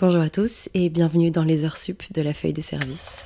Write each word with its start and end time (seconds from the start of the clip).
Bonjour 0.00 0.20
à 0.22 0.30
tous 0.30 0.68
et 0.74 0.90
bienvenue 0.90 1.32
dans 1.32 1.42
les 1.42 1.64
heures 1.64 1.76
sup 1.76 2.04
de 2.12 2.22
la 2.22 2.32
feuille 2.32 2.52
de 2.52 2.60
service. 2.60 3.24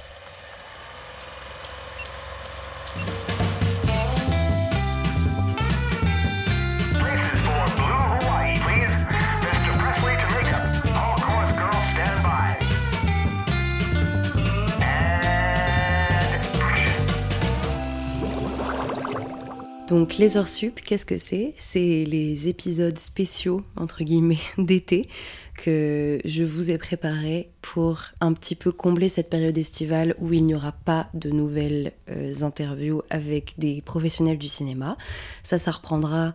Donc 19.92 20.16
les 20.16 20.38
heures 20.38 20.48
sup, 20.48 20.80
qu'est-ce 20.80 21.04
que 21.04 21.18
c'est? 21.18 21.52
C'est 21.58 22.04
les 22.04 22.48
épisodes 22.48 22.96
spéciaux, 22.96 23.62
entre 23.76 24.04
guillemets, 24.04 24.38
d'été 24.56 25.06
que 25.54 26.18
je 26.24 26.44
vous 26.44 26.70
ai 26.70 26.78
préparés 26.78 27.50
pour 27.60 28.04
un 28.22 28.32
petit 28.32 28.54
peu 28.54 28.72
combler 28.72 29.10
cette 29.10 29.28
période 29.28 29.58
estivale 29.58 30.14
où 30.18 30.32
il 30.32 30.46
n'y 30.46 30.54
aura 30.54 30.72
pas 30.72 31.10
de 31.12 31.28
nouvelles 31.28 31.92
euh, 32.08 32.32
interviews 32.40 33.02
avec 33.10 33.52
des 33.58 33.82
professionnels 33.82 34.38
du 34.38 34.48
cinéma. 34.48 34.96
Ça, 35.42 35.58
ça 35.58 35.72
reprendra 35.72 36.34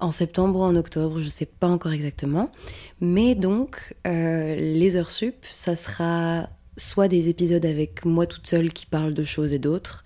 en 0.00 0.10
septembre 0.10 0.60
ou 0.60 0.62
en 0.62 0.76
octobre, 0.76 1.20
je 1.20 1.28
sais 1.28 1.44
pas 1.44 1.68
encore 1.68 1.92
exactement. 1.92 2.50
Mais 3.02 3.34
donc, 3.34 3.94
euh, 4.06 4.56
les 4.56 4.96
heures 4.96 5.10
sup, 5.10 5.34
ça 5.42 5.76
sera 5.76 6.48
soit 6.78 7.08
des 7.08 7.28
épisodes 7.28 7.66
avec 7.66 8.06
moi 8.06 8.26
toute 8.26 8.46
seule 8.46 8.72
qui 8.72 8.86
parle 8.86 9.12
de 9.12 9.24
choses 9.24 9.52
et 9.52 9.58
d'autres, 9.58 10.04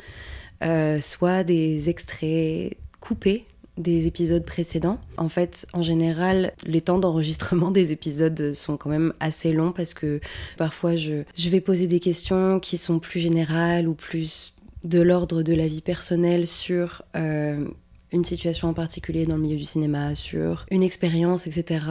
euh, 0.62 1.00
soit 1.00 1.44
des 1.44 1.88
extraits 1.88 2.76
coupés 3.00 3.44
des 3.80 4.06
épisodes 4.06 4.44
précédents. 4.44 4.98
En 5.16 5.28
fait, 5.28 5.66
en 5.72 5.82
général, 5.82 6.52
les 6.64 6.80
temps 6.80 6.98
d'enregistrement 6.98 7.70
des 7.70 7.92
épisodes 7.92 8.52
sont 8.52 8.76
quand 8.76 8.90
même 8.90 9.12
assez 9.20 9.52
longs 9.52 9.72
parce 9.72 9.94
que 9.94 10.20
parfois 10.56 10.96
je, 10.96 11.22
vais 11.36 11.60
poser 11.60 11.86
des 11.86 12.00
questions 12.00 12.60
qui 12.60 12.76
sont 12.76 12.98
plus 12.98 13.20
générales 13.20 13.88
ou 13.88 13.94
plus 13.94 14.54
de 14.84 15.00
l'ordre 15.00 15.42
de 15.42 15.54
la 15.54 15.66
vie 15.66 15.82
personnelle 15.82 16.46
sur 16.46 17.02
euh, 17.16 17.66
une 18.12 18.24
situation 18.24 18.68
en 18.68 18.74
particulier 18.74 19.26
dans 19.26 19.36
le 19.36 19.42
milieu 19.42 19.58
du 19.58 19.64
cinéma, 19.64 20.14
sur 20.14 20.66
une 20.70 20.82
expérience, 20.82 21.46
etc. 21.46 21.84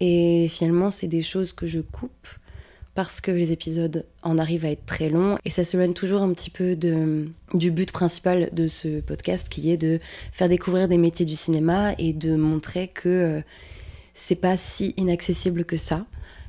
Et 0.00 0.48
finalement, 0.48 0.90
c'est 0.90 1.06
des 1.06 1.22
choses 1.22 1.52
que 1.52 1.66
je 1.66 1.80
coupe 1.80 2.28
parce 2.94 3.20
que 3.20 3.30
les 3.30 3.52
épisodes 3.52 4.06
en 4.22 4.38
arrivent 4.38 4.64
à 4.64 4.70
être 4.70 4.84
très 4.84 5.08
longs 5.08 5.36
et 5.44 5.50
ça 5.50 5.64
s'éloigne 5.64 5.94
toujours 5.94 6.22
un 6.22 6.32
petit 6.32 6.50
peu 6.50 6.76
du 6.76 7.70
but 7.70 7.90
principal 7.90 8.50
de 8.52 8.66
ce 8.66 9.00
podcast 9.00 9.48
qui 9.48 9.70
est 9.70 9.76
de 9.76 9.98
faire 10.30 10.48
découvrir 10.48 10.88
des 10.88 10.98
métiers 10.98 11.26
du 11.26 11.36
cinéma 11.36 11.94
et 11.98 12.12
de 12.12 12.36
montrer 12.36 12.88
que 12.88 13.08
euh, 13.08 13.40
c'est 14.14 14.36
pas 14.36 14.56
si 14.56 14.94
inaccessible 14.96 15.64
que 15.64 15.76
ça 15.76 16.06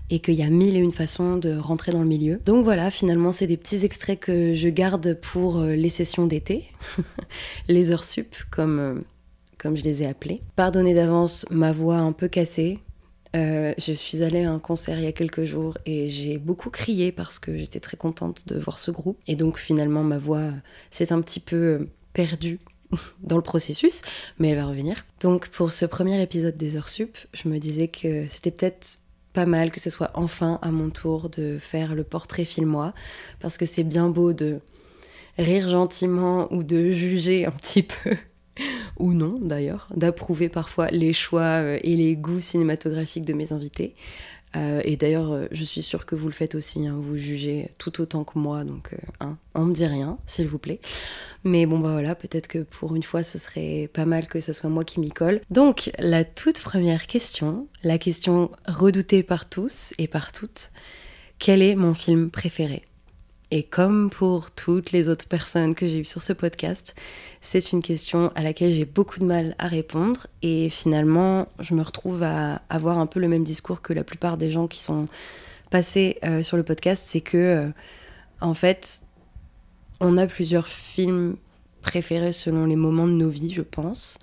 et 0.10 0.20
qu'il 0.20 0.36
y 0.36 0.44
a 0.44 0.50
mille 0.50 0.76
et 0.76 0.80
une 0.80 0.92
façons 0.92 1.38
de 1.38 1.56
rentrer 1.58 1.92
dans 1.92 2.02
le 2.02 2.08
milieu. 2.08 2.40
Donc 2.46 2.64
voilà, 2.64 2.92
finalement, 2.92 3.32
c'est 3.32 3.48
des 3.48 3.58
petits 3.58 3.86
extraits 3.86 4.20
que 4.20 4.54
je 4.54 4.70
garde 4.70 5.18
pour 5.20 5.60
euh, 5.60 5.76
les 5.76 5.90
sessions 5.90 6.28
d'été, 6.28 6.70
les 7.68 7.92
heures 7.92 8.04
sup, 8.04 8.36
comme, 8.52 8.80
euh, 8.80 8.96
comme 9.58 9.78
je 9.78 9.84
les 9.84 10.04
ai 10.04 10.08
appelées. 10.08 10.42
Pardonnez 10.56 10.94
d'avance 10.94 11.46
ma 11.50 11.72
voix 11.72 11.98
un 11.98 12.12
peu 12.12 12.28
cassée. 12.28 12.80
Euh, 13.36 13.74
je 13.80 13.94
suis 13.94 14.22
allée 14.22 14.44
à 14.44 14.52
un 14.52 14.60
concert 14.60 15.00
il 15.00 15.06
y 15.06 15.08
a 15.08 15.12
quelques 15.12 15.44
jours 15.44 15.76
et 15.88 16.08
j'ai 16.08 16.38
beaucoup 16.38 16.70
crié 16.70 17.12
parce 17.12 17.40
que 17.40 17.58
j'étais 17.58 17.80
très 17.80 17.98
contente 17.98 18.48
de 18.48 18.60
voir 18.60 18.78
ce 18.78 18.92
groupe. 18.92 19.20
Et 19.28 19.36
donc 19.36 19.58
finalement, 19.58 20.04
ma 20.04 20.20
voix 20.20 20.52
s'est 20.92 21.12
un 21.12 21.22
petit 21.22 21.40
peu 21.40 21.56
euh, 21.56 21.90
perdue 22.14 22.60
dans 23.22 23.38
le 23.38 23.42
processus, 23.42 24.02
mais 24.38 24.50
elle 24.50 24.58
va 24.58 24.68
revenir. 24.68 25.06
Donc 25.20 25.50
pour 25.50 25.72
ce 25.72 25.86
premier 25.86 26.22
épisode 26.22 26.58
des 26.58 26.78
heures 26.78 26.90
sup, 26.90 27.18
je 27.34 27.50
me 27.50 27.58
disais 27.58 27.88
que 27.88 28.28
c'était 28.28 28.52
peut-être 28.52 29.00
pas 29.34 29.46
mal 29.48 29.72
que 29.72 29.80
ce 29.80 29.90
soit 29.90 30.12
enfin 30.14 30.60
à 30.62 30.70
mon 30.70 30.92
tour 30.92 31.30
de 31.30 31.58
faire 31.58 31.96
le 31.96 32.04
portrait 32.04 32.46
filmois, 32.46 32.94
parce 33.40 33.58
que 33.58 33.66
c'est 33.66 33.84
bien 33.84 34.10
beau 34.10 34.32
de 34.32 34.60
rire 35.40 35.68
gentiment 35.68 36.54
ou 36.54 36.62
de 36.62 36.92
juger 36.92 37.48
un 37.48 37.52
petit 37.52 37.82
peu, 37.82 38.16
ou 39.00 39.14
non 39.14 39.38
d'ailleurs, 39.40 39.88
d'approuver 39.96 40.50
parfois 40.50 40.90
les 40.90 41.14
choix 41.14 41.62
euh, 41.62 41.80
et 41.84 41.96
les 41.96 42.16
goûts 42.16 42.42
cinématographiques 42.42 43.26
de 43.26 43.34
mes 43.34 43.54
invités. 43.54 43.96
Euh, 44.56 44.82
et 44.84 44.98
d'ailleurs, 44.98 45.32
euh, 45.32 45.48
je 45.52 45.64
suis 45.64 45.82
sûre 45.82 46.06
que 46.06 46.14
vous 46.14 46.28
le 46.28 46.34
faites 46.34 46.54
aussi, 46.54 46.86
hein, 46.86 46.96
vous 46.96 47.18
jugez 47.18 47.72
tout 47.80 48.02
autant 48.02 48.24
que 48.24 48.38
moi, 48.38 48.64
donc 48.64 48.92
hein, 49.20 49.38
on 49.56 49.66
me 49.66 49.74
dit 49.74 49.88
rien, 49.88 50.20
s'il 50.28 50.48
vous 50.48 50.60
plaît. 50.60 50.80
Mais 51.44 51.66
bon, 51.66 51.80
bah 51.80 51.92
voilà, 51.92 52.14
peut-être 52.14 52.48
que 52.48 52.60
pour 52.60 52.96
une 52.96 53.02
fois, 53.02 53.24
ce 53.24 53.40
serait 53.40 53.90
pas 53.92 54.06
mal 54.06 54.28
que 54.28 54.40
ce 54.40 54.54
soit 54.54 54.70
moi 54.70 54.84
qui 54.84 55.00
m'y 55.00 55.10
colle. 55.10 55.42
Donc, 55.50 55.92
la 55.98 56.24
toute 56.24 56.62
première 56.62 57.08
question, 57.08 57.68
la 57.84 57.98
question 57.98 58.52
redoutée 58.68 59.24
par 59.24 59.50
tous 59.50 59.94
et 59.98 60.08
par 60.08 60.32
toutes, 60.32 60.72
quel 61.40 61.64
est 61.64 61.76
mon 61.76 61.96
film 61.96 62.30
préféré? 62.30 62.84
Et 63.56 63.62
comme 63.62 64.10
pour 64.10 64.50
toutes 64.50 64.92
les 64.92 65.10
autres 65.10 65.28
personnes 65.28 65.76
que 65.76 65.86
j'ai 65.86 66.00
eues 66.00 66.06
sur 66.06 66.24
ce 66.24 66.34
podcast, 66.34 66.96
c'est 67.40 67.72
une 67.72 67.84
question 67.84 68.32
à 68.34 68.42
laquelle 68.42 68.72
j'ai 68.72 68.84
beaucoup 68.84 69.20
de 69.20 69.26
mal 69.26 69.54
à 69.60 69.68
répondre 69.68 70.26
et 70.42 70.70
finalement, 70.72 71.48
je 71.60 71.76
me 71.76 71.84
retrouve 71.84 72.24
à 72.24 72.64
avoir 72.72 72.98
un 72.98 73.06
peu 73.06 73.20
le 73.20 73.28
même 73.28 73.44
discours 73.44 73.84
que 73.84 73.94
la 73.94 74.04
plupart 74.04 74.38
des 74.38 74.50
gens 74.50 74.66
qui 74.66 74.82
sont 74.82 75.08
passés 75.70 76.18
euh, 76.24 76.42
sur 76.42 76.58
le 76.58 76.64
podcast, 76.64 77.06
c'est 77.08 77.22
que 77.22 77.38
euh, 77.38 77.68
en 78.42 78.56
fait, 78.56 79.02
on 80.00 80.18
a 80.18 80.26
plusieurs 80.26 80.68
films 80.68 81.36
préférés 81.84 82.32
selon 82.32 82.66
les 82.66 82.76
moments 82.76 83.06
de 83.08 83.14
nos 83.14 83.30
vies, 83.30 83.54
je 83.54 83.62
pense. 83.62 84.18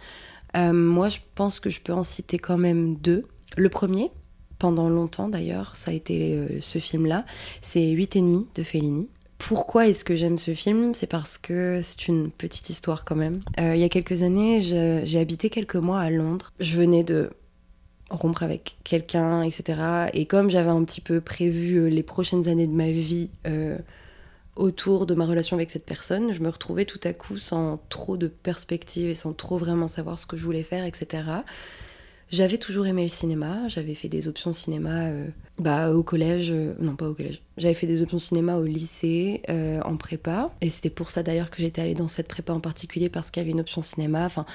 Euh, 0.57 0.73
moi, 0.73 1.09
je 1.09 1.21
pense 1.37 1.61
que 1.61 1.71
je 1.71 1.81
peux 1.81 1.93
en 1.93 2.03
citer 2.03 2.41
quand 2.41 2.59
même 2.59 2.97
deux. 2.97 3.27
Le 3.57 3.69
premier, 3.69 4.11
pendant 4.59 4.89
longtemps 4.89 5.29
d'ailleurs, 5.29 5.77
ça 5.77 5.93
a 5.93 5.95
été 5.95 6.59
ce 6.59 6.79
film-là, 6.79 7.25
c'est 7.61 7.91
8 7.91 8.17
et 8.17 8.21
demi 8.23 8.49
de 8.57 8.65
Fellini. 8.65 9.09
Pourquoi 9.41 9.89
est-ce 9.89 10.05
que 10.05 10.15
j'aime 10.15 10.39
ce 10.39 10.55
film? 10.55 10.95
C'est 10.95 11.07
parce 11.09 11.39
que 11.39 11.81
c'est 11.83 12.07
une 12.09 12.31
petite 12.31 12.69
histoire 12.69 13.05
quand 13.05 13.17
même. 13.17 13.41
Euh, 13.59 13.75
il 13.75 13.81
y 13.81 13.85
a 13.85 13.89
quelques 13.89 14.23
années, 14.23 14.61
j'ai 14.61 15.19
habité 15.19 15.51
quelques 15.51 15.77
mois 15.77 15.99
à 15.99 16.11
Londres. 16.11 16.53
Je 16.61 16.77
venais 16.77 17.03
de 17.03 17.31
rompre 18.11 18.43
avec 18.43 18.77
quelqu'un, 18.85 19.43
etc. 19.43 19.81
Et 20.13 20.27
comme 20.27 20.51
j'avais 20.51 20.71
un 20.71 20.85
petit 20.85 21.01
peu 21.01 21.21
prévu 21.21 21.77
euh, 21.77 21.89
les 21.89 22.03
prochaines 22.03 22.49
années 22.49 22.67
de 22.67 22.73
ma 22.73 22.91
vie 22.91 23.31
euh, 23.47 23.79
autour 24.57 25.07
de 25.07 25.15
ma 25.15 25.27
relation 25.27 25.57
avec 25.57 25.71
cette 25.71 25.87
personne, 25.87 26.33
je 26.33 26.43
me 26.43 26.49
retrouvais 26.49 26.85
tout 26.85 27.01
à 27.05 27.13
coup 27.13 27.39
sans 27.39 27.81
trop 27.89 28.17
de 28.17 28.27
perspective 28.27 29.09
et 29.09 29.15
sans 29.15 29.33
trop 29.33 29.57
vraiment 29.57 29.89
savoir 29.89 30.19
ce 30.19 30.27
que 30.27 30.37
je 30.37 30.45
voulais 30.45 30.63
faire, 30.63 30.85
etc. 30.85 31.23
J'avais 32.31 32.59
toujours 32.59 32.87
aimé 32.87 33.03
le 33.03 33.09
cinéma, 33.09 33.67
j'avais 33.67 33.95
fait 33.95 34.09
des 34.09 34.29
options 34.29 34.53
cinéma 34.53 35.07
euh, 35.07 35.27
bah, 35.59 35.93
au 35.93 36.05
collège, 36.05 36.53
euh, 36.53 36.75
non 36.79 36.95
pas 36.95 37.09
au 37.09 37.15
collège, 37.15 37.43
j'avais 37.57 37.75
fait 37.75 37.89
des 37.89 38.03
options 38.03 38.21
cinéma 38.21 38.57
au 38.57 38.63
lycée, 38.63 39.43
euh, 39.49 39.81
en 39.85 39.97
prépa, 39.97 40.55
et 40.61 40.71
c'était 40.71 40.91
pour 40.91 41.11
ça 41.11 41.25
d'ailleurs 41.25 41.51
que 41.51 41.61
j'étais 41.61 41.83
allée 41.83 41.97
dans 41.97 42.07
cette 42.07 42.29
prépa 42.29 42.53
en 42.53 42.61
particulier 42.61 43.09
parce 43.09 43.33
qu'il 43.33 43.41
y 43.41 43.45
avait 43.45 43.51
une 43.51 43.61
option 43.61 43.83
cinéma, 43.83 44.25
enfin 44.25 44.47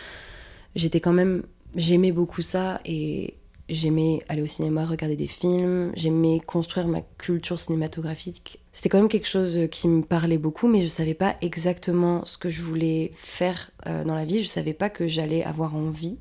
j'étais 0.76 1.02
quand 1.02 1.12
même, 1.12 1.44
j'aimais 1.76 2.14
beaucoup 2.14 2.42
ça 2.42 2.80
et 2.86 3.34
j'aimais 3.68 4.20
aller 4.30 4.42
au 4.42 4.48
cinéma, 4.48 4.86
regarder 4.86 5.18
des 5.18 5.28
films, 5.28 5.92
j'aimais 5.98 6.40
construire 6.40 6.88
ma 6.88 7.02
culture 7.18 7.60
cinématographique. 7.60 8.62
C'était 8.72 8.88
quand 8.88 9.00
même 9.00 9.10
quelque 9.10 9.28
chose 9.28 9.60
qui 9.70 9.90
me 9.90 10.02
parlait 10.02 10.38
beaucoup, 10.38 10.70
mais 10.70 10.82
je 10.82 10.88
savais 10.88 11.14
pas 11.14 11.36
exactement 11.42 12.24
ce 12.24 12.38
que 12.38 12.48
je 12.48 12.62
voulais 12.62 13.12
faire 13.16 13.72
dans 13.86 14.16
la 14.16 14.24
vie, 14.24 14.44
je 14.44 14.48
savais 14.48 14.74
pas 14.74 14.90
que 14.90 15.08
j'allais 15.08 15.44
avoir 15.44 15.76
envie 15.76 16.20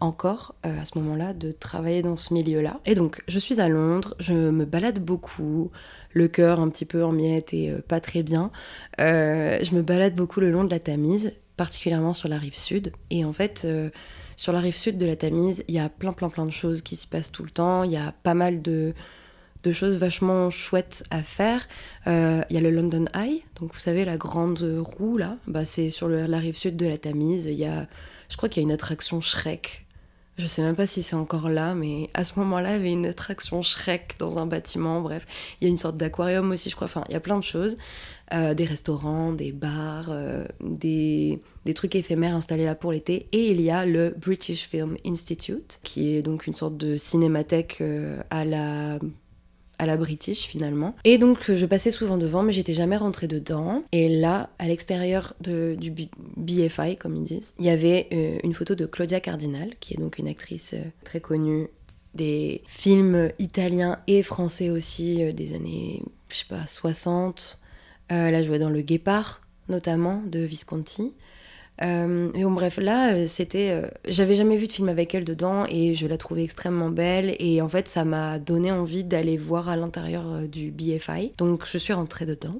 encore 0.00 0.54
euh, 0.64 0.80
à 0.80 0.84
ce 0.84 0.98
moment-là 0.98 1.32
de 1.32 1.52
travailler 1.52 2.02
dans 2.02 2.16
ce 2.16 2.34
milieu-là. 2.34 2.80
Et 2.84 2.94
donc, 2.94 3.22
je 3.28 3.38
suis 3.38 3.60
à 3.60 3.68
Londres, 3.68 4.14
je 4.18 4.32
me 4.32 4.64
balade 4.64 4.98
beaucoup, 4.98 5.70
le 6.12 6.28
cœur 6.28 6.60
un 6.60 6.68
petit 6.68 6.84
peu 6.84 7.04
en 7.04 7.12
miettes 7.12 7.54
et 7.54 7.70
euh, 7.70 7.80
pas 7.86 8.00
très 8.00 8.22
bien. 8.22 8.50
Euh, 9.00 9.58
je 9.62 9.74
me 9.74 9.82
balade 9.82 10.14
beaucoup 10.14 10.40
le 10.40 10.50
long 10.50 10.64
de 10.64 10.70
la 10.70 10.80
Tamise, 10.80 11.32
particulièrement 11.56 12.12
sur 12.12 12.28
la 12.28 12.38
rive 12.38 12.56
sud. 12.56 12.92
Et 13.10 13.24
en 13.24 13.32
fait, 13.32 13.66
sur 14.36 14.52
la 14.52 14.60
rive 14.60 14.76
sud 14.76 14.98
de 14.98 15.06
la 15.06 15.16
Tamise, 15.16 15.64
il 15.68 15.74
y 15.74 15.78
a 15.78 15.88
plein, 15.88 16.12
plein, 16.12 16.28
plein 16.28 16.44
de 16.44 16.50
choses 16.50 16.82
qui 16.82 16.96
se 16.96 17.06
passent 17.06 17.32
tout 17.32 17.44
le 17.44 17.50
temps. 17.50 17.82
Il 17.82 17.90
y 17.92 17.96
a 17.96 18.12
pas 18.22 18.34
mal 18.34 18.60
de, 18.60 18.92
de 19.62 19.72
choses 19.72 19.96
vachement 19.96 20.50
chouettes 20.50 21.04
à 21.10 21.22
faire. 21.22 21.66
Il 22.04 22.44
y 22.50 22.58
a 22.58 22.60
le 22.60 22.70
London 22.70 23.06
Eye, 23.14 23.42
donc 23.58 23.72
vous 23.72 23.78
savez, 23.78 24.04
la 24.04 24.18
grande 24.18 24.62
roue 24.84 25.16
là, 25.16 25.38
bah, 25.46 25.64
c'est 25.64 25.88
sur 25.88 26.10
la 26.10 26.38
rive 26.38 26.58
sud 26.58 26.76
de 26.76 26.86
la 26.86 26.98
Tamise. 26.98 27.46
Il 27.46 27.54
y 27.54 27.64
a, 27.64 27.86
je 28.28 28.36
crois 28.36 28.50
qu'il 28.50 28.62
y 28.62 28.64
a 28.64 28.68
une 28.68 28.74
attraction 28.74 29.22
Shrek. 29.22 29.85
Je 30.38 30.46
sais 30.46 30.60
même 30.60 30.76
pas 30.76 30.86
si 30.86 31.02
c'est 31.02 31.16
encore 31.16 31.48
là, 31.48 31.74
mais 31.74 32.10
à 32.12 32.22
ce 32.22 32.38
moment-là, 32.38 32.70
il 32.70 32.72
y 32.72 32.76
avait 32.76 32.92
une 32.92 33.06
attraction 33.06 33.62
Shrek 33.62 34.16
dans 34.18 34.36
un 34.38 34.44
bâtiment. 34.44 35.00
Bref, 35.00 35.26
il 35.60 35.64
y 35.64 35.66
a 35.66 35.70
une 35.70 35.78
sorte 35.78 35.96
d'aquarium 35.96 36.50
aussi, 36.50 36.68
je 36.68 36.76
crois. 36.76 36.86
Enfin, 36.86 37.04
il 37.08 37.14
y 37.14 37.16
a 37.16 37.20
plein 37.20 37.38
de 37.38 37.44
choses. 37.44 37.78
Euh, 38.34 38.54
des 38.54 38.64
restaurants, 38.64 39.32
des 39.32 39.52
bars, 39.52 40.08
euh, 40.10 40.44
des, 40.60 41.40
des 41.64 41.74
trucs 41.74 41.94
éphémères 41.94 42.34
installés 42.34 42.64
là 42.64 42.74
pour 42.74 42.92
l'été. 42.92 43.28
Et 43.32 43.50
il 43.50 43.60
y 43.62 43.70
a 43.70 43.86
le 43.86 44.14
British 44.16 44.68
Film 44.68 44.96
Institute, 45.06 45.78
qui 45.82 46.14
est 46.16 46.22
donc 46.22 46.46
une 46.46 46.54
sorte 46.54 46.76
de 46.76 46.96
cinémathèque 46.96 47.78
euh, 47.80 48.20
à 48.30 48.44
la 48.44 48.98
à 49.78 49.86
la 49.86 49.96
British 49.96 50.46
finalement. 50.46 50.94
Et 51.04 51.18
donc 51.18 51.52
je 51.52 51.66
passais 51.66 51.90
souvent 51.90 52.16
devant, 52.16 52.42
mais 52.42 52.52
j'étais 52.52 52.74
jamais 52.74 52.96
rentrée 52.96 53.28
dedans. 53.28 53.82
Et 53.92 54.08
là, 54.08 54.50
à 54.58 54.66
l'extérieur 54.66 55.34
du 55.40 55.92
BFI, 56.36 56.96
comme 56.96 57.16
ils 57.16 57.24
disent, 57.24 57.52
il 57.58 57.64
y 57.64 57.70
avait 57.70 58.08
euh, 58.12 58.38
une 58.44 58.54
photo 58.54 58.74
de 58.74 58.86
Claudia 58.86 59.20
Cardinal, 59.20 59.70
qui 59.80 59.94
est 59.94 59.98
donc 59.98 60.18
une 60.18 60.28
actrice 60.28 60.74
euh, 60.74 60.82
très 61.04 61.20
connue 61.20 61.68
des 62.16 62.62
films 62.66 63.30
italiens 63.38 63.98
et 64.06 64.22
français 64.22 64.70
aussi 64.70 65.22
euh, 65.22 65.30
des 65.30 65.54
années, 65.54 66.02
je 66.30 66.36
sais 66.36 66.46
pas, 66.48 66.66
60. 66.66 67.60
Euh, 68.10 68.28
elle 68.28 68.34
a 68.34 68.42
joué 68.42 68.58
dans 68.58 68.70
Le 68.70 68.80
Guépard, 68.80 69.42
notamment, 69.68 70.22
de 70.26 70.40
Visconti. 70.40 71.12
Euh, 71.82 72.30
bon, 72.32 72.50
bref, 72.52 72.78
là, 72.78 73.14
euh, 73.14 73.26
c'était. 73.26 73.70
euh, 73.70 73.88
J'avais 74.08 74.34
jamais 74.34 74.56
vu 74.56 74.66
de 74.66 74.72
film 74.72 74.88
avec 74.88 75.14
elle 75.14 75.24
dedans 75.24 75.64
et 75.68 75.94
je 75.94 76.06
la 76.06 76.16
trouvais 76.16 76.42
extrêmement 76.42 76.90
belle. 76.90 77.36
Et 77.38 77.60
en 77.60 77.68
fait, 77.68 77.88
ça 77.88 78.04
m'a 78.04 78.38
donné 78.38 78.72
envie 78.72 79.04
d'aller 79.04 79.36
voir 79.36 79.68
à 79.68 79.76
l'intérieur 79.76 80.42
du 80.48 80.70
BFI. 80.70 81.32
Donc, 81.38 81.64
je 81.70 81.78
suis 81.78 81.92
rentrée 81.92 82.26
dedans. 82.26 82.56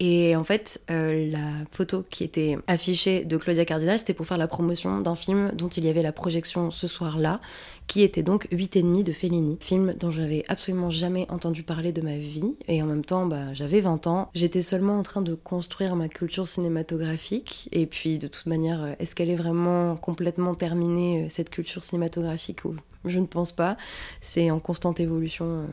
Et 0.00 0.36
en 0.36 0.44
fait, 0.44 0.80
euh, 0.90 1.28
la 1.28 1.66
photo 1.72 2.04
qui 2.08 2.22
était 2.22 2.56
affichée 2.68 3.24
de 3.24 3.36
Claudia 3.36 3.64
Cardinal, 3.64 3.98
c'était 3.98 4.14
pour 4.14 4.26
faire 4.26 4.38
la 4.38 4.46
promotion 4.46 5.00
d'un 5.00 5.16
film 5.16 5.50
dont 5.54 5.68
il 5.68 5.84
y 5.84 5.88
avait 5.88 6.04
la 6.04 6.12
projection 6.12 6.70
ce 6.70 6.86
soir-là, 6.86 7.40
qui 7.88 8.02
était 8.02 8.22
donc 8.22 8.46
8 8.52 8.76
et 8.76 8.82
demi 8.82 9.02
de 9.02 9.12
Fellini, 9.12 9.56
film 9.60 9.94
dont 9.94 10.12
j'avais 10.12 10.44
absolument 10.46 10.90
jamais 10.90 11.26
entendu 11.30 11.64
parler 11.64 11.90
de 11.90 12.00
ma 12.00 12.16
vie. 12.16 12.54
Et 12.68 12.80
en 12.80 12.86
même 12.86 13.04
temps, 13.04 13.26
bah, 13.26 13.52
j'avais 13.54 13.80
20 13.80 14.06
ans, 14.06 14.30
j'étais 14.34 14.62
seulement 14.62 14.98
en 14.98 15.02
train 15.02 15.22
de 15.22 15.34
construire 15.34 15.96
ma 15.96 16.08
culture 16.08 16.46
cinématographique. 16.46 17.68
Et 17.72 17.86
puis, 17.86 18.18
de 18.18 18.28
toute 18.28 18.46
manière, 18.46 18.82
euh, 18.84 18.92
est-ce 19.00 19.16
qu'elle 19.16 19.30
est 19.30 19.36
vraiment 19.36 19.96
complètement 19.96 20.54
terminée, 20.54 21.24
euh, 21.24 21.28
cette 21.28 21.50
culture 21.50 21.82
cinématographique 21.82 22.60
Je 23.04 23.18
ne 23.18 23.26
pense 23.26 23.50
pas. 23.50 23.76
C'est 24.20 24.52
en 24.52 24.60
constante 24.60 25.00
évolution. 25.00 25.66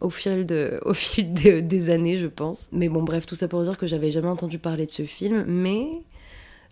Au 0.00 0.10
fil, 0.10 0.44
de, 0.44 0.80
au 0.84 0.94
fil 0.94 1.32
de- 1.34 1.60
des 1.60 1.90
années, 1.90 2.18
je 2.18 2.26
pense. 2.26 2.68
Mais 2.72 2.88
bon, 2.88 3.02
bref, 3.02 3.26
tout 3.26 3.34
ça 3.34 3.48
pour 3.48 3.62
dire 3.62 3.78
que 3.78 3.86
j'avais 3.86 4.10
jamais 4.10 4.28
entendu 4.28 4.58
parler 4.58 4.86
de 4.86 4.90
ce 4.90 5.04
film, 5.04 5.44
mais 5.46 5.86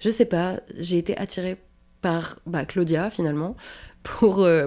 je 0.01 0.11
sais 0.11 0.25
pas, 0.27 0.61
j'ai 0.79 0.99
été 0.99 1.17
attirée 1.17 1.57
par 2.01 2.39
bah, 2.47 2.65
Claudia 2.65 3.11
finalement 3.11 3.55
pour 4.03 4.41
euh, 4.43 4.67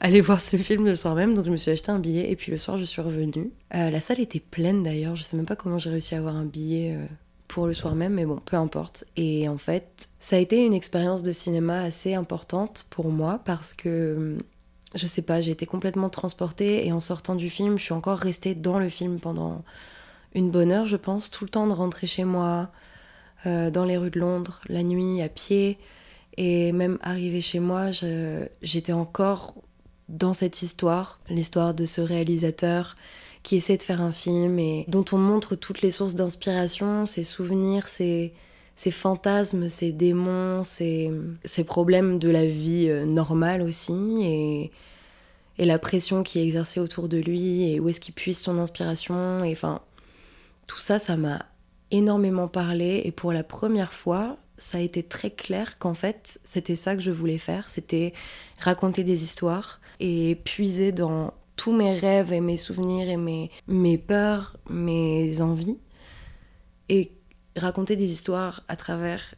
aller 0.00 0.20
voir 0.22 0.40
ce 0.40 0.56
film 0.56 0.86
le 0.86 0.96
soir 0.96 1.14
même, 1.14 1.34
donc 1.34 1.44
je 1.44 1.50
me 1.50 1.58
suis 1.58 1.70
acheté 1.70 1.90
un 1.92 1.98
billet 1.98 2.30
et 2.30 2.36
puis 2.36 2.50
le 2.50 2.56
soir 2.56 2.78
je 2.78 2.84
suis 2.84 3.02
revenue. 3.02 3.50
Euh, 3.74 3.90
la 3.90 4.00
salle 4.00 4.20
était 4.20 4.40
pleine 4.40 4.82
d'ailleurs, 4.82 5.14
je 5.14 5.22
sais 5.22 5.36
même 5.36 5.44
pas 5.44 5.56
comment 5.56 5.76
j'ai 5.76 5.90
réussi 5.90 6.14
à 6.14 6.18
avoir 6.18 6.34
un 6.36 6.46
billet 6.46 6.94
euh, 6.96 7.04
pour 7.48 7.66
le 7.66 7.74
soir 7.74 7.94
même, 7.94 8.14
mais 8.14 8.24
bon, 8.24 8.40
peu 8.44 8.56
importe. 8.56 9.04
Et 9.16 9.46
en 9.48 9.58
fait, 9.58 10.08
ça 10.18 10.36
a 10.36 10.38
été 10.38 10.64
une 10.64 10.72
expérience 10.72 11.22
de 11.22 11.32
cinéma 11.32 11.80
assez 11.82 12.14
importante 12.14 12.86
pour 12.88 13.10
moi 13.10 13.40
parce 13.44 13.74
que 13.74 14.38
je 14.96 15.06
sais 15.06 15.22
pas, 15.22 15.40
j'ai 15.40 15.52
été 15.52 15.66
complètement 15.66 16.08
transportée 16.08 16.86
et 16.86 16.92
en 16.92 17.00
sortant 17.00 17.34
du 17.34 17.50
film, 17.50 17.78
je 17.78 17.84
suis 17.84 17.94
encore 17.94 18.18
restée 18.18 18.54
dans 18.54 18.78
le 18.78 18.88
film 18.88 19.20
pendant 19.20 19.62
une 20.34 20.50
bonne 20.50 20.72
heure, 20.72 20.86
je 20.86 20.96
pense, 20.96 21.30
tout 21.30 21.44
le 21.44 21.50
temps 21.50 21.66
de 21.66 21.72
rentrer 21.72 22.06
chez 22.06 22.24
moi, 22.24 22.70
euh, 23.46 23.70
dans 23.70 23.84
les 23.84 23.96
rues 23.96 24.10
de 24.10 24.18
Londres, 24.18 24.60
la 24.68 24.82
nuit, 24.82 25.22
à 25.22 25.28
pied. 25.28 25.78
Et 26.36 26.72
même 26.72 26.98
arrivé 27.02 27.40
chez 27.40 27.60
moi, 27.60 27.90
j'étais 28.62 28.92
encore 28.92 29.54
dans 30.08 30.32
cette 30.32 30.62
histoire, 30.62 31.20
l'histoire 31.28 31.74
de 31.74 31.86
ce 31.86 32.00
réalisateur 32.00 32.96
qui 33.42 33.56
essaie 33.56 33.76
de 33.76 33.82
faire 33.82 34.00
un 34.00 34.12
film 34.12 34.58
et 34.58 34.84
dont 34.88 35.04
on 35.12 35.18
montre 35.18 35.54
toutes 35.54 35.80
les 35.80 35.90
sources 35.90 36.14
d'inspiration, 36.14 37.06
ses 37.06 37.22
souvenirs, 37.22 37.86
ses, 37.86 38.32
ses 38.74 38.90
fantasmes, 38.90 39.68
ses 39.68 39.92
démons, 39.92 40.62
ses, 40.62 41.10
ses 41.44 41.64
problèmes 41.64 42.18
de 42.18 42.28
la 42.28 42.44
vie 42.44 42.86
euh, 42.88 43.04
normale 43.06 43.62
aussi, 43.62 44.20
et, 44.24 44.72
et 45.58 45.64
la 45.64 45.78
pression 45.78 46.22
qui 46.22 46.38
est 46.38 46.44
exercée 46.44 46.80
autour 46.80 47.08
de 47.08 47.18
lui, 47.18 47.70
et 47.70 47.80
où 47.80 47.88
est-ce 47.88 48.00
qu'il 48.00 48.14
puise 48.14 48.38
son 48.38 48.58
inspiration, 48.58 49.44
et 49.44 49.52
enfin, 49.52 49.80
tout 50.66 50.78
ça, 50.78 50.98
ça 50.98 51.16
m'a 51.16 51.46
énormément 51.90 52.48
parlé, 52.48 53.02
et 53.04 53.12
pour 53.12 53.32
la 53.32 53.42
première 53.42 53.92
fois, 53.92 54.36
ça 54.58 54.78
a 54.78 54.80
été 54.80 55.02
très 55.02 55.30
clair 55.30 55.78
qu'en 55.78 55.94
fait, 55.94 56.40
c'était 56.44 56.76
ça 56.76 56.96
que 56.96 57.02
je 57.02 57.10
voulais 57.10 57.38
faire, 57.38 57.70
c'était 57.70 58.12
raconter 58.58 59.04
des 59.04 59.22
histoires, 59.22 59.80
et 60.00 60.36
puiser 60.44 60.92
dans 60.92 61.32
tous 61.56 61.72
mes 61.72 61.98
rêves 61.98 62.32
et 62.32 62.40
mes 62.40 62.56
souvenirs 62.56 63.08
et 63.08 63.16
mes, 63.16 63.50
mes 63.66 63.98
peurs, 63.98 64.58
mes 64.68 65.40
envies, 65.40 65.78
et 66.88 67.12
raconter 67.56 67.96
des 67.96 68.12
histoires 68.12 68.64
à 68.68 68.76
travers 68.76 69.34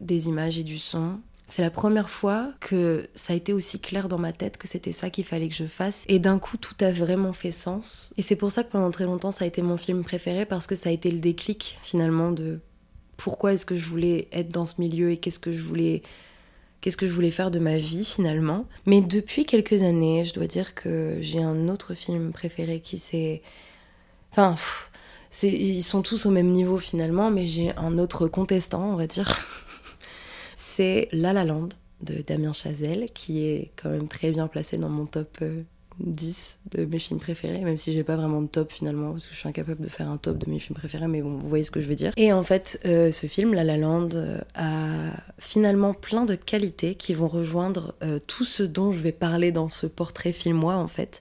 des 0.00 0.28
images 0.28 0.58
et 0.58 0.64
du 0.64 0.78
son. 0.78 1.20
C'est 1.46 1.62
la 1.62 1.70
première 1.70 2.08
fois 2.08 2.52
que 2.60 3.08
ça 3.14 3.32
a 3.32 3.36
été 3.36 3.52
aussi 3.52 3.80
clair 3.80 4.08
dans 4.08 4.18
ma 4.18 4.32
tête 4.32 4.56
que 4.56 4.68
c'était 4.68 4.92
ça 4.92 5.10
qu'il 5.10 5.24
fallait 5.24 5.48
que 5.48 5.54
je 5.54 5.66
fasse. 5.66 6.04
Et 6.08 6.18
d'un 6.18 6.38
coup, 6.38 6.56
tout 6.56 6.76
a 6.80 6.92
vraiment 6.92 7.32
fait 7.32 7.50
sens. 7.50 8.14
Et 8.16 8.22
c'est 8.22 8.36
pour 8.36 8.50
ça 8.50 8.64
que 8.64 8.70
pendant 8.70 8.90
très 8.90 9.04
longtemps, 9.04 9.30
ça 9.32 9.44
a 9.44 9.48
été 9.48 9.60
mon 9.60 9.76
film 9.76 10.02
préféré 10.04 10.46
parce 10.46 10.66
que 10.66 10.74
ça 10.74 10.88
a 10.88 10.92
été 10.92 11.10
le 11.10 11.18
déclic 11.18 11.78
finalement 11.82 12.30
de 12.30 12.60
pourquoi 13.16 13.52
est-ce 13.52 13.66
que 13.66 13.76
je 13.76 13.84
voulais 13.84 14.28
être 14.32 14.48
dans 14.48 14.64
ce 14.64 14.80
milieu 14.80 15.10
et 15.10 15.16
qu'est-ce 15.16 15.38
que 15.38 15.52
je 15.52 15.62
voulais 15.62 16.02
qu'est-ce 16.80 16.96
que 16.96 17.06
je 17.06 17.12
voulais 17.12 17.30
faire 17.30 17.50
de 17.50 17.58
ma 17.58 17.76
vie 17.76 18.04
finalement. 18.04 18.66
Mais 18.86 19.00
depuis 19.00 19.46
quelques 19.46 19.82
années, 19.82 20.24
je 20.24 20.32
dois 20.32 20.46
dire 20.46 20.74
que 20.74 21.18
j'ai 21.20 21.42
un 21.42 21.68
autre 21.68 21.94
film 21.94 22.32
préféré 22.32 22.80
qui 22.80 22.98
s'est 22.98 23.42
enfin 24.32 24.54
pff, 24.54 24.90
ils 25.44 25.82
sont 25.82 26.02
tous 26.02 26.26
au 26.26 26.30
même 26.30 26.48
niveau 26.48 26.78
finalement, 26.78 27.30
mais 27.30 27.46
j'ai 27.46 27.74
un 27.76 27.98
autre 27.98 28.26
contestant, 28.26 28.90
on 28.92 28.96
va 28.96 29.06
dire. 29.06 29.38
c'est 30.54 31.08
La 31.12 31.32
La 31.32 31.44
Land 31.44 31.70
de 32.00 32.22
Damien 32.26 32.52
Chazelle, 32.52 33.06
qui 33.14 33.46
est 33.46 33.70
quand 33.80 33.90
même 33.90 34.08
très 34.08 34.30
bien 34.30 34.48
placé 34.48 34.76
dans 34.76 34.88
mon 34.88 35.06
top 35.06 35.38
euh, 35.42 35.62
10 36.00 36.58
de 36.72 36.84
mes 36.84 36.98
films 36.98 37.20
préférés, 37.20 37.60
même 37.60 37.78
si 37.78 37.92
j'ai 37.92 38.04
pas 38.04 38.16
vraiment 38.16 38.42
de 38.42 38.46
top 38.46 38.72
finalement, 38.72 39.12
parce 39.12 39.26
que 39.26 39.34
je 39.34 39.38
suis 39.38 39.48
incapable 39.48 39.82
de 39.82 39.88
faire 39.88 40.08
un 40.08 40.16
top 40.16 40.38
de 40.38 40.50
mes 40.50 40.58
films 40.58 40.76
préférés, 40.76 41.06
mais 41.06 41.22
bon, 41.22 41.36
vous 41.36 41.48
voyez 41.48 41.64
ce 41.64 41.70
que 41.70 41.80
je 41.80 41.86
veux 41.86 41.94
dire. 41.94 42.12
Et 42.16 42.32
en 42.32 42.42
fait, 42.42 42.80
euh, 42.86 43.12
ce 43.12 43.26
film, 43.26 43.54
La 43.54 43.64
La 43.64 43.76
Land, 43.76 44.10
euh, 44.14 44.38
a 44.54 45.12
finalement 45.38 45.94
plein 45.94 46.24
de 46.24 46.34
qualités 46.34 46.94
qui 46.94 47.14
vont 47.14 47.28
rejoindre 47.28 47.94
euh, 48.02 48.18
tout 48.26 48.44
ce 48.44 48.62
dont 48.62 48.90
je 48.90 49.00
vais 49.00 49.12
parler 49.12 49.52
dans 49.52 49.70
ce 49.70 49.86
portrait 49.86 50.32
filmois 50.32 50.76
en 50.76 50.88
fait. 50.88 51.20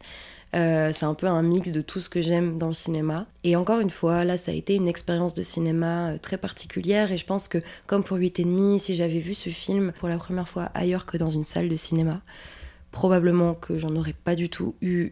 Euh, 0.56 0.92
c'est 0.94 1.06
un 1.06 1.14
peu 1.14 1.28
un 1.28 1.42
mix 1.44 1.72
de 1.72 1.82
tout 1.82 2.00
ce 2.02 2.10
que 2.10 2.22
j'aime 2.22 2.58
dans 2.58 2.68
le 2.68 2.74
cinéma. 2.74 3.26
Et 3.44 3.56
encore 3.56 3.80
une 3.80 3.90
fois, 3.90 4.24
là, 4.26 4.36
ça 4.36 4.52
a 4.52 4.56
été 4.56 4.76
une 4.76 4.88
expérience 4.88 5.34
de 5.34 5.44
cinéma 5.44 6.10
euh, 6.12 6.18
très 6.18 6.38
particulière. 6.38 7.12
Et 7.12 7.18
je 7.18 7.26
pense 7.26 7.48
que, 7.48 7.60
comme 7.88 8.04
pour 8.04 8.18
8 8.18 8.40
et 8.40 8.44
demi, 8.44 8.80
si 8.80 8.96
j'avais 8.96 9.20
vu 9.20 9.34
ce 9.34 9.50
film 9.50 9.94
pour 10.00 10.10
la 10.10 10.18
première 10.18 10.48
fois 10.50 10.64
ailleurs 10.74 11.06
que 11.06 11.18
dans 11.18 11.30
une 11.30 11.46
salle 11.46 11.70
de 11.70 11.76
cinéma, 11.76 12.22
probablement 12.92 13.54
que 13.54 13.78
j'en 13.78 13.96
aurais 13.96 14.14
pas 14.14 14.36
du 14.36 14.50
tout 14.50 14.76
eu. 14.82 15.12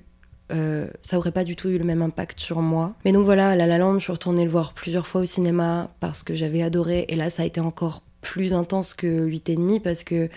euh, 0.51 0.87
ça 1.03 1.17
aurait 1.17 1.31
pas 1.31 1.43
du 1.43 1.55
tout 1.55 1.69
eu 1.69 1.77
le 1.77 1.85
même 1.85 2.01
impact 2.01 2.39
sur 2.39 2.59
moi. 2.61 2.95
Mais 3.05 3.11
donc 3.13 3.23
voilà, 3.23 3.55
La 3.55 3.65
La 3.67 3.77
Land, 3.77 3.99
je 3.99 4.03
suis 4.05 4.11
retournée 4.11 4.43
le 4.43 4.49
voir 4.51 4.73
plusieurs 4.73 5.07
fois 5.07 5.21
au 5.21 5.25
cinéma 5.25 5.89
parce 5.99 6.23
que 6.23 6.33
j'avais 6.33 6.63
adoré. 6.63 7.05
Et 7.07 7.15
là, 7.15 7.29
ça 7.29 7.43
a 7.43 7.45
été 7.45 7.61
encore 7.61 8.01
plus 8.21 8.53
intense 8.53 8.93
que 8.93 9.07
8 9.07 9.49
et 9.49 9.55
demi 9.55 9.79
parce 9.79 10.03
que 10.03 10.27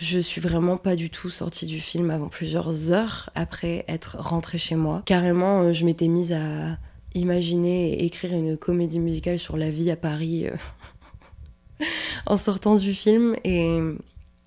je 0.00 0.18
suis 0.18 0.40
vraiment 0.40 0.78
pas 0.78 0.96
du 0.96 1.10
tout 1.10 1.28
sortie 1.28 1.66
du 1.66 1.78
film 1.78 2.10
avant 2.10 2.28
plusieurs 2.28 2.90
heures 2.90 3.28
après 3.34 3.84
être 3.86 4.16
rentrée 4.18 4.56
chez 4.56 4.74
moi. 4.74 5.02
Carrément, 5.04 5.60
euh, 5.60 5.72
je 5.74 5.84
m'étais 5.84 6.08
mise 6.08 6.32
à 6.32 6.78
imaginer 7.14 7.92
et 7.92 8.06
écrire 8.06 8.32
une 8.32 8.56
comédie 8.56 8.98
musicale 8.98 9.38
sur 9.38 9.58
la 9.58 9.68
vie 9.68 9.90
à 9.90 9.96
Paris 9.96 10.46
euh, 10.48 11.84
en 12.26 12.38
sortant 12.38 12.76
du 12.76 12.94
film. 12.94 13.36
Et 13.44 13.78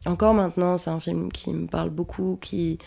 encore 0.07 0.33
maintenant, 0.33 0.77
c'est 0.77 0.89
un 0.89 0.99
film 0.99 1.31
qui 1.31 1.53
me 1.53 1.67
parle 1.67 1.91
beaucoup, 1.91 2.39
qui 2.41 2.79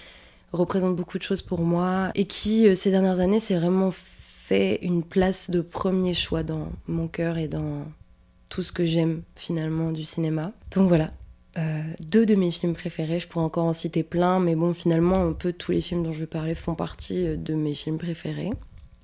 représente 0.52 0.97
beaucoup 0.97 1.19
de 1.19 1.23
choses 1.23 1.43
pour 1.43 1.61
moi 1.61 2.11
et 2.17 2.25
qui, 2.25 2.67
euh, 2.67 2.75
ces 2.75 2.90
dernières 2.90 3.21
années, 3.21 3.38
s'est 3.38 3.57
vraiment 3.57 3.93
fait 3.93 4.81
une 4.83 5.05
place 5.05 5.50
de 5.50 5.61
premier 5.61 6.14
choix 6.14 6.43
dans 6.43 6.69
mon 6.88 7.07
cœur 7.07 7.38
et 7.38 7.47
dans 7.47 7.85
tout 8.49 8.64
ce 8.64 8.73
que 8.73 8.85
j'aime 8.85 9.23
finalement 9.37 9.93
du 9.93 10.02
cinéma. 10.02 10.50
Donc 10.75 10.88
voilà, 10.88 11.12
euh, 11.59 11.83
deux 12.01 12.27
de 12.27 12.35
mes 12.35 12.51
films 12.51 12.75
préférés, 12.75 13.21
je 13.21 13.29
pourrais 13.29 13.45
encore 13.45 13.65
en 13.65 13.73
citer 13.73 14.03
plein, 14.03 14.39
mais 14.39 14.55
bon, 14.55 14.75
finalement, 14.75 15.25
un 15.25 15.33
peu 15.33 15.53
tous 15.53 15.73
les 15.73 15.81
films 15.81 16.03
dont 16.03 16.13
je 16.13 16.21
vais 16.21 16.27
parler 16.27 16.55
font 16.55 16.75
partie 16.75 17.27
euh, 17.27 17.37
de 17.37 17.55
mes 17.55 17.75
films 17.75 17.99
préférés. 17.99 18.51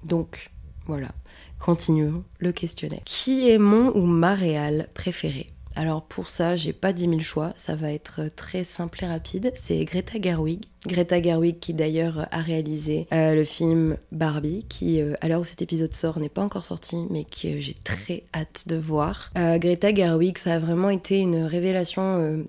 Donc, 0.05 0.51
voilà, 0.87 1.09
continuons 1.59 2.25
le 2.39 2.53
questionnaire. 2.53 3.03
Qui 3.05 3.51
est 3.51 3.59
mon 3.59 3.97
ou 3.97 4.05
ma 4.05 4.35
réal 4.35 4.89
préférée? 4.95 5.49
Alors 5.76 6.02
pour 6.02 6.29
ça, 6.29 6.57
j'ai 6.57 6.73
pas 6.73 6.93
10 6.93 7.09
000 7.09 7.21
choix, 7.21 7.52
ça 7.57 7.75
va 7.75 7.93
être 7.93 8.23
très 8.35 8.64
simple 8.64 9.05
et 9.05 9.07
rapide. 9.07 9.52
C'est 9.55 9.85
Greta 9.85 10.21
Gerwig. 10.21 10.64
Greta 10.87 11.23
Gerwig 11.23 11.59
qui 11.61 11.75
d'ailleurs 11.75 12.26
a 12.31 12.41
réalisé 12.41 13.07
euh, 13.12 13.35
le 13.35 13.45
film 13.45 13.97
Barbie, 14.11 14.67
qui 14.69 15.00
euh, 15.00 15.14
à 15.21 15.29
l'heure 15.29 15.41
où 15.41 15.45
cet 15.45 15.62
épisode 15.62 15.95
sort 15.95 16.19
n'est 16.19 16.29
pas 16.29 16.43
encore 16.43 16.64
sorti, 16.64 16.97
mais 17.11 17.25
que 17.25 17.61
j'ai 17.61 17.75
très 17.75 18.25
hâte 18.35 18.64
de 18.67 18.76
voir. 18.76 19.31
Euh, 19.38 19.59
Greta 19.59 19.95
Gerwig, 19.95 20.38
ça 20.38 20.55
a 20.55 20.59
vraiment 20.59 20.91
été 20.91 21.19
une 21.19 21.43
révélation 21.45 22.45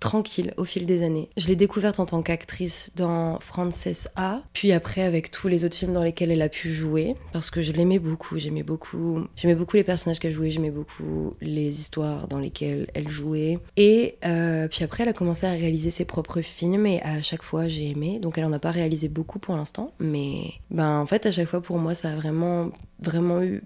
tranquille 0.00 0.54
au 0.56 0.64
fil 0.64 0.86
des 0.86 1.02
années. 1.02 1.28
Je 1.36 1.46
l'ai 1.46 1.56
découverte 1.56 2.00
en 2.00 2.06
tant 2.06 2.22
qu'actrice 2.22 2.90
dans 2.96 3.38
Frances 3.38 4.08
A, 4.16 4.42
puis 4.54 4.72
après 4.72 5.02
avec 5.02 5.30
tous 5.30 5.46
les 5.46 5.64
autres 5.64 5.76
films 5.76 5.92
dans 5.92 6.02
lesquels 6.02 6.30
elle 6.30 6.42
a 6.42 6.48
pu 6.48 6.70
jouer, 6.70 7.14
parce 7.32 7.50
que 7.50 7.62
je 7.62 7.72
l'aimais 7.72 7.98
beaucoup, 7.98 8.38
j'aimais 8.38 8.62
beaucoup, 8.62 9.26
j'aimais 9.36 9.54
beaucoup 9.54 9.76
les 9.76 9.84
personnages 9.84 10.18
qu'elle 10.18 10.32
jouait, 10.32 10.50
j'aimais 10.50 10.70
beaucoup 10.70 11.34
les 11.40 11.80
histoires 11.80 12.26
dans 12.28 12.38
lesquelles 12.38 12.86
elle 12.94 13.08
jouait. 13.08 13.58
Et 13.76 14.16
euh, 14.24 14.66
puis 14.68 14.82
après, 14.84 15.02
elle 15.02 15.10
a 15.10 15.12
commencé 15.12 15.46
à 15.46 15.50
réaliser 15.50 15.90
ses 15.90 16.06
propres 16.06 16.40
films 16.40 16.86
et 16.86 17.02
à 17.02 17.20
chaque 17.20 17.42
fois 17.42 17.68
j'ai 17.68 17.90
aimé. 17.90 18.18
Donc 18.20 18.38
elle 18.38 18.46
en 18.46 18.52
a 18.52 18.58
pas 18.58 18.70
réalisé 18.70 19.08
beaucoup 19.08 19.38
pour 19.38 19.54
l'instant, 19.54 19.92
mais 20.00 20.54
ben 20.70 20.98
en 20.98 21.06
fait 21.06 21.26
à 21.26 21.30
chaque 21.30 21.48
fois 21.48 21.60
pour 21.60 21.78
moi 21.78 21.94
ça 21.94 22.10
a 22.10 22.14
vraiment 22.14 22.70
vraiment 23.00 23.42
eu 23.42 23.62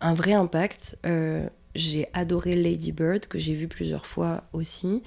un 0.00 0.14
vrai 0.14 0.32
impact. 0.32 0.98
Euh, 1.06 1.48
j'ai 1.74 2.08
adoré 2.14 2.56
Lady 2.56 2.92
Bird 2.92 3.26
que 3.26 3.38
j'ai 3.38 3.54
vu 3.54 3.68
plusieurs 3.68 4.06
fois 4.06 4.44
aussi. 4.52 5.02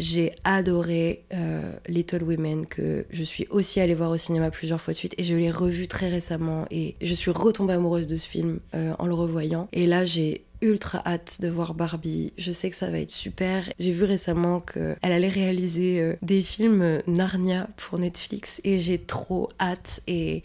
J'ai 0.00 0.34
adoré 0.44 1.24
euh, 1.34 1.74
Little 1.86 2.22
Women, 2.22 2.64
que 2.64 3.04
je 3.10 3.22
suis 3.22 3.46
aussi 3.50 3.80
allée 3.80 3.94
voir 3.94 4.10
au 4.10 4.16
cinéma 4.16 4.50
plusieurs 4.50 4.80
fois 4.80 4.94
de 4.94 4.98
suite, 4.98 5.14
et 5.18 5.24
je 5.24 5.34
l'ai 5.34 5.50
revu 5.50 5.88
très 5.88 6.08
récemment, 6.08 6.64
et 6.70 6.94
je 7.02 7.12
suis 7.12 7.30
retombée 7.30 7.74
amoureuse 7.74 8.06
de 8.06 8.16
ce 8.16 8.26
film 8.26 8.60
euh, 8.74 8.94
en 8.98 9.06
le 9.06 9.12
revoyant. 9.12 9.68
Et 9.74 9.86
là, 9.86 10.06
j'ai 10.06 10.42
ultra 10.62 11.02
hâte 11.06 11.42
de 11.42 11.48
voir 11.48 11.74
Barbie. 11.74 12.32
Je 12.38 12.50
sais 12.50 12.70
que 12.70 12.76
ça 12.76 12.90
va 12.90 12.98
être 12.98 13.10
super. 13.10 13.70
J'ai 13.78 13.92
vu 13.92 14.04
récemment 14.04 14.60
qu'elle 14.60 14.96
allait 15.02 15.28
réaliser 15.28 16.00
euh, 16.00 16.16
des 16.22 16.42
films 16.42 17.00
Narnia 17.06 17.68
pour 17.76 17.98
Netflix 17.98 18.62
et 18.64 18.78
j'ai 18.78 18.98
trop 18.98 19.50
hâte 19.60 20.00
et 20.06 20.42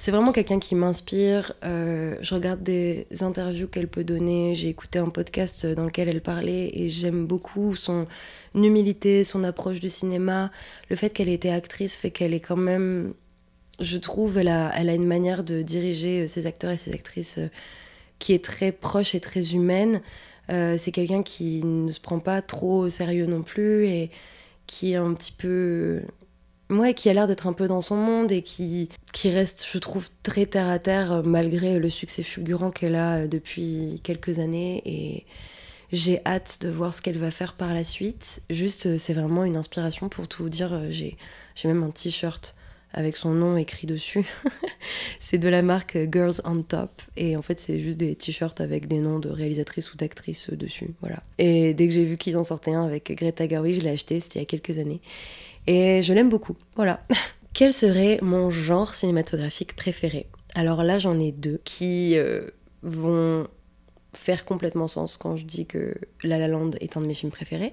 c'est 0.00 0.12
vraiment 0.12 0.32
quelqu'un 0.32 0.58
qui 0.58 0.74
m'inspire. 0.74 1.52
Euh, 1.62 2.16
je 2.22 2.34
regarde 2.34 2.62
des 2.62 3.06
interviews 3.20 3.68
qu'elle 3.68 3.86
peut 3.86 4.02
donner. 4.02 4.54
J'ai 4.54 4.68
écouté 4.68 4.98
un 4.98 5.10
podcast 5.10 5.66
dans 5.66 5.84
lequel 5.84 6.08
elle 6.08 6.22
parlait 6.22 6.70
et 6.72 6.88
j'aime 6.88 7.26
beaucoup 7.26 7.74
son 7.74 8.06
humilité, 8.54 9.24
son 9.24 9.44
approche 9.44 9.78
du 9.78 9.90
cinéma. 9.90 10.50
Le 10.88 10.96
fait 10.96 11.10
qu'elle 11.10 11.28
ait 11.28 11.34
été 11.34 11.52
actrice 11.52 11.98
fait 11.98 12.10
qu'elle 12.10 12.32
est 12.32 12.40
quand 12.40 12.56
même, 12.56 13.12
je 13.78 13.98
trouve, 13.98 14.38
elle 14.38 14.48
a, 14.48 14.94
une 14.94 15.06
manière 15.06 15.44
de 15.44 15.60
diriger 15.60 16.26
ses 16.28 16.46
acteurs 16.46 16.70
et 16.70 16.78
ses 16.78 16.94
actrices 16.94 17.38
qui 18.18 18.32
est 18.32 18.42
très 18.42 18.72
proche 18.72 19.14
et 19.14 19.20
très 19.20 19.52
humaine. 19.52 20.00
Euh, 20.48 20.76
c'est 20.78 20.92
quelqu'un 20.92 21.22
qui 21.22 21.62
ne 21.62 21.92
se 21.92 22.00
prend 22.00 22.20
pas 22.20 22.40
trop 22.40 22.84
au 22.84 22.88
sérieux 22.88 23.26
non 23.26 23.42
plus 23.42 23.86
et 23.86 24.10
qui 24.66 24.94
est 24.94 24.96
un 24.96 25.12
petit 25.12 25.32
peu. 25.32 26.00
Ouais, 26.70 26.94
qui 26.94 27.08
a 27.08 27.12
l'air 27.12 27.26
d'être 27.26 27.48
un 27.48 27.52
peu 27.52 27.66
dans 27.66 27.80
son 27.80 27.96
monde 27.96 28.30
et 28.30 28.42
qui, 28.42 28.90
qui 29.12 29.28
reste, 29.28 29.66
je 29.70 29.78
trouve, 29.78 30.08
très 30.22 30.46
terre 30.46 30.68
à 30.68 30.78
terre 30.78 31.10
euh, 31.10 31.22
malgré 31.24 31.80
le 31.80 31.88
succès 31.88 32.22
fulgurant 32.22 32.70
qu'elle 32.70 32.94
a 32.94 33.18
euh, 33.18 33.26
depuis 33.26 34.00
quelques 34.04 34.38
années. 34.38 34.80
Et 34.86 35.26
j'ai 35.90 36.20
hâte 36.24 36.58
de 36.60 36.68
voir 36.68 36.94
ce 36.94 37.02
qu'elle 37.02 37.18
va 37.18 37.32
faire 37.32 37.54
par 37.54 37.74
la 37.74 37.82
suite. 37.82 38.40
Juste, 38.50 38.96
c'est 38.98 39.14
vraiment 39.14 39.44
une 39.44 39.56
inspiration 39.56 40.08
pour 40.08 40.28
tout 40.28 40.44
vous 40.44 40.48
dire. 40.48 40.80
J'ai 40.90 41.16
même 41.64 41.82
un 41.82 41.90
t-shirt 41.90 42.54
avec 42.92 43.16
son 43.16 43.30
nom 43.30 43.56
écrit 43.56 43.88
dessus. 43.88 44.24
c'est 45.18 45.38
de 45.38 45.48
la 45.48 45.62
marque 45.62 45.98
Girls 46.12 46.40
on 46.44 46.62
Top. 46.62 47.02
Et 47.16 47.36
en 47.36 47.42
fait, 47.42 47.58
c'est 47.58 47.80
juste 47.80 47.98
des 47.98 48.14
t-shirts 48.14 48.60
avec 48.60 48.86
des 48.88 48.98
noms 48.98 49.18
de 49.18 49.28
réalisatrices 49.28 49.92
ou 49.92 49.96
d'actrices 49.96 50.50
dessus. 50.50 50.90
Voilà. 51.00 51.22
Et 51.38 51.74
dès 51.74 51.88
que 51.88 51.94
j'ai 51.94 52.04
vu 52.04 52.16
qu'ils 52.16 52.36
en 52.36 52.44
sortaient 52.44 52.74
un 52.74 52.84
avec 52.84 53.12
Greta 53.16 53.48
Gerwig, 53.48 53.74
je 53.74 53.80
l'ai 53.80 53.90
acheté, 53.90 54.20
c'était 54.20 54.38
il 54.38 54.42
y 54.42 54.44
a 54.44 54.46
quelques 54.46 54.78
années. 54.78 55.00
Et 55.66 56.02
je 56.02 56.12
l'aime 56.12 56.28
beaucoup. 56.28 56.56
Voilà. 56.76 57.04
Quel 57.52 57.72
serait 57.72 58.18
mon 58.22 58.50
genre 58.50 58.94
cinématographique 58.94 59.76
préféré? 59.76 60.28
Alors 60.54 60.82
là, 60.82 60.98
j'en 60.98 61.18
ai 61.18 61.32
deux 61.32 61.60
qui 61.64 62.16
euh, 62.16 62.42
vont 62.82 63.46
faire 64.14 64.44
complètement 64.44 64.88
sens 64.88 65.16
quand 65.16 65.36
je 65.36 65.44
dis 65.44 65.66
que 65.66 65.94
La 66.24 66.38
La 66.38 66.48
Land 66.48 66.70
est 66.80 66.96
un 66.96 67.00
de 67.00 67.06
mes 67.06 67.14
films 67.14 67.32
préférés. 67.32 67.72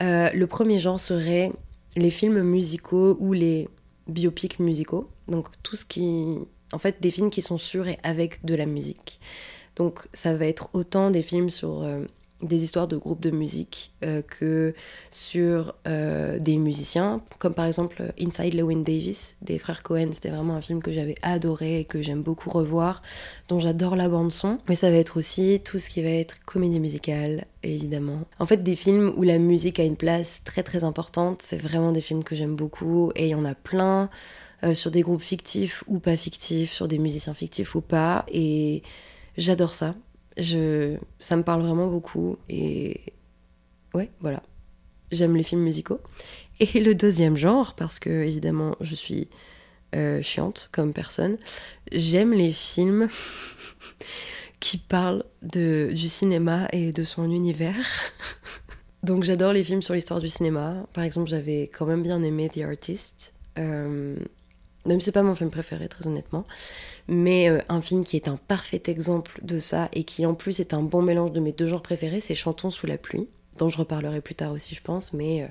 Euh, 0.00 0.30
le 0.30 0.46
premier 0.46 0.78
genre 0.78 0.98
serait 0.98 1.52
les 1.96 2.10
films 2.10 2.42
musicaux 2.42 3.16
ou 3.20 3.32
les 3.32 3.68
biopics 4.06 4.58
musicaux. 4.58 5.08
Donc 5.28 5.48
tout 5.62 5.76
ce 5.76 5.84
qui... 5.84 6.38
En 6.72 6.78
fait, 6.78 6.96
des 7.00 7.10
films 7.10 7.30
qui 7.30 7.40
sont 7.40 7.58
sur 7.58 7.88
et 7.88 7.98
avec 8.02 8.44
de 8.44 8.54
la 8.54 8.66
musique. 8.66 9.20
Donc 9.76 10.06
ça 10.12 10.34
va 10.34 10.46
être 10.46 10.68
autant 10.74 11.10
des 11.10 11.22
films 11.22 11.50
sur 11.50 11.82
euh, 11.82 12.04
des 12.42 12.62
histoires 12.62 12.86
de 12.86 12.96
groupes 12.96 13.20
de 13.20 13.30
musique 13.30 13.92
euh, 14.04 14.22
que 14.22 14.74
sur 15.10 15.74
euh, 15.86 16.38
des 16.38 16.56
musiciens, 16.56 17.20
comme 17.38 17.54
par 17.54 17.64
exemple 17.64 18.12
Inside 18.20 18.54
Lewin 18.54 18.82
Davis 18.82 19.36
des 19.42 19.58
frères 19.58 19.82
Cohen. 19.82 20.10
C'était 20.12 20.30
vraiment 20.30 20.54
un 20.54 20.60
film 20.60 20.82
que 20.82 20.92
j'avais 20.92 21.16
adoré 21.22 21.80
et 21.80 21.84
que 21.84 22.00
j'aime 22.02 22.22
beaucoup 22.22 22.50
revoir, 22.50 23.02
dont 23.48 23.58
j'adore 23.58 23.96
la 23.96 24.08
bande 24.08 24.32
son. 24.32 24.58
Mais 24.68 24.74
ça 24.74 24.90
va 24.90 24.96
être 24.96 25.16
aussi 25.16 25.60
tout 25.64 25.78
ce 25.78 25.90
qui 25.90 26.02
va 26.02 26.10
être 26.10 26.44
comédie 26.44 26.80
musicale, 26.80 27.46
évidemment. 27.62 28.20
En 28.38 28.46
fait, 28.46 28.62
des 28.62 28.76
films 28.76 29.12
où 29.16 29.22
la 29.22 29.38
musique 29.38 29.80
a 29.80 29.84
une 29.84 29.96
place 29.96 30.40
très 30.44 30.62
très 30.62 30.84
importante, 30.84 31.42
c'est 31.42 31.60
vraiment 31.60 31.92
des 31.92 32.00
films 32.00 32.22
que 32.22 32.36
j'aime 32.36 32.54
beaucoup 32.54 33.10
et 33.16 33.26
il 33.26 33.30
y 33.30 33.34
en 33.34 33.44
a 33.44 33.54
plein. 33.54 34.10
euh, 34.64 34.74
sur 34.74 34.90
des 34.90 35.02
groupes 35.02 35.22
fictifs 35.22 35.84
ou 35.86 35.98
pas 35.98 36.16
fictifs, 36.16 36.72
sur 36.72 36.88
des 36.88 36.98
musiciens 36.98 37.34
fictifs 37.34 37.74
ou 37.74 37.80
pas, 37.80 38.24
et 38.28 38.82
j'adore 39.36 39.72
ça. 39.72 39.94
Je, 40.38 40.96
ça 41.18 41.36
me 41.36 41.42
parle 41.42 41.62
vraiment 41.62 41.88
beaucoup 41.88 42.36
et 42.48 43.00
ouais, 43.94 44.10
voilà. 44.20 44.42
J'aime 45.10 45.36
les 45.36 45.42
films 45.42 45.62
musicaux. 45.62 46.00
Et 46.60 46.80
le 46.80 46.94
deuxième 46.94 47.36
genre, 47.36 47.74
parce 47.74 48.00
que 48.00 48.10
évidemment 48.10 48.74
je 48.80 48.96
suis 48.96 49.28
euh, 49.94 50.20
chiante 50.22 50.68
comme 50.72 50.92
personne, 50.92 51.38
j'aime 51.92 52.32
les 52.32 52.52
films 52.52 53.08
qui 54.60 54.78
parlent 54.78 55.24
de, 55.42 55.90
du 55.92 56.08
cinéma 56.08 56.68
et 56.72 56.92
de 56.92 57.04
son 57.04 57.30
univers. 57.30 57.74
Donc 59.04 59.22
j'adore 59.22 59.52
les 59.52 59.62
films 59.62 59.82
sur 59.82 59.94
l'histoire 59.94 60.20
du 60.20 60.28
cinéma. 60.28 60.86
Par 60.92 61.04
exemple, 61.04 61.30
j'avais 61.30 61.70
quand 61.72 61.86
même 61.86 62.02
bien 62.02 62.22
aimé 62.22 62.50
The 62.52 62.62
Artist. 62.62 63.34
Euh, 63.56 64.16
même 64.88 65.00
c'est 65.00 65.12
pas 65.12 65.22
mon 65.22 65.34
film 65.34 65.50
préféré, 65.50 65.88
très 65.88 66.06
honnêtement. 66.06 66.44
Mais 67.06 67.48
euh, 67.48 67.60
un 67.68 67.80
film 67.80 68.04
qui 68.04 68.16
est 68.16 68.28
un 68.28 68.36
parfait 68.36 68.82
exemple 68.86 69.38
de 69.42 69.58
ça 69.58 69.88
et 69.92 70.04
qui 70.04 70.26
en 70.26 70.34
plus 70.34 70.60
est 70.60 70.74
un 70.74 70.82
bon 70.82 71.02
mélange 71.02 71.32
de 71.32 71.40
mes 71.40 71.52
deux 71.52 71.66
genres 71.66 71.82
préférés, 71.82 72.20
c'est 72.20 72.34
Chantons 72.34 72.70
sous 72.70 72.86
la 72.86 72.98
pluie, 72.98 73.28
dont 73.58 73.68
je 73.68 73.78
reparlerai 73.78 74.20
plus 74.20 74.34
tard 74.34 74.52
aussi, 74.52 74.74
je 74.74 74.82
pense. 74.82 75.12
Mais 75.12 75.42
euh, 75.42 75.46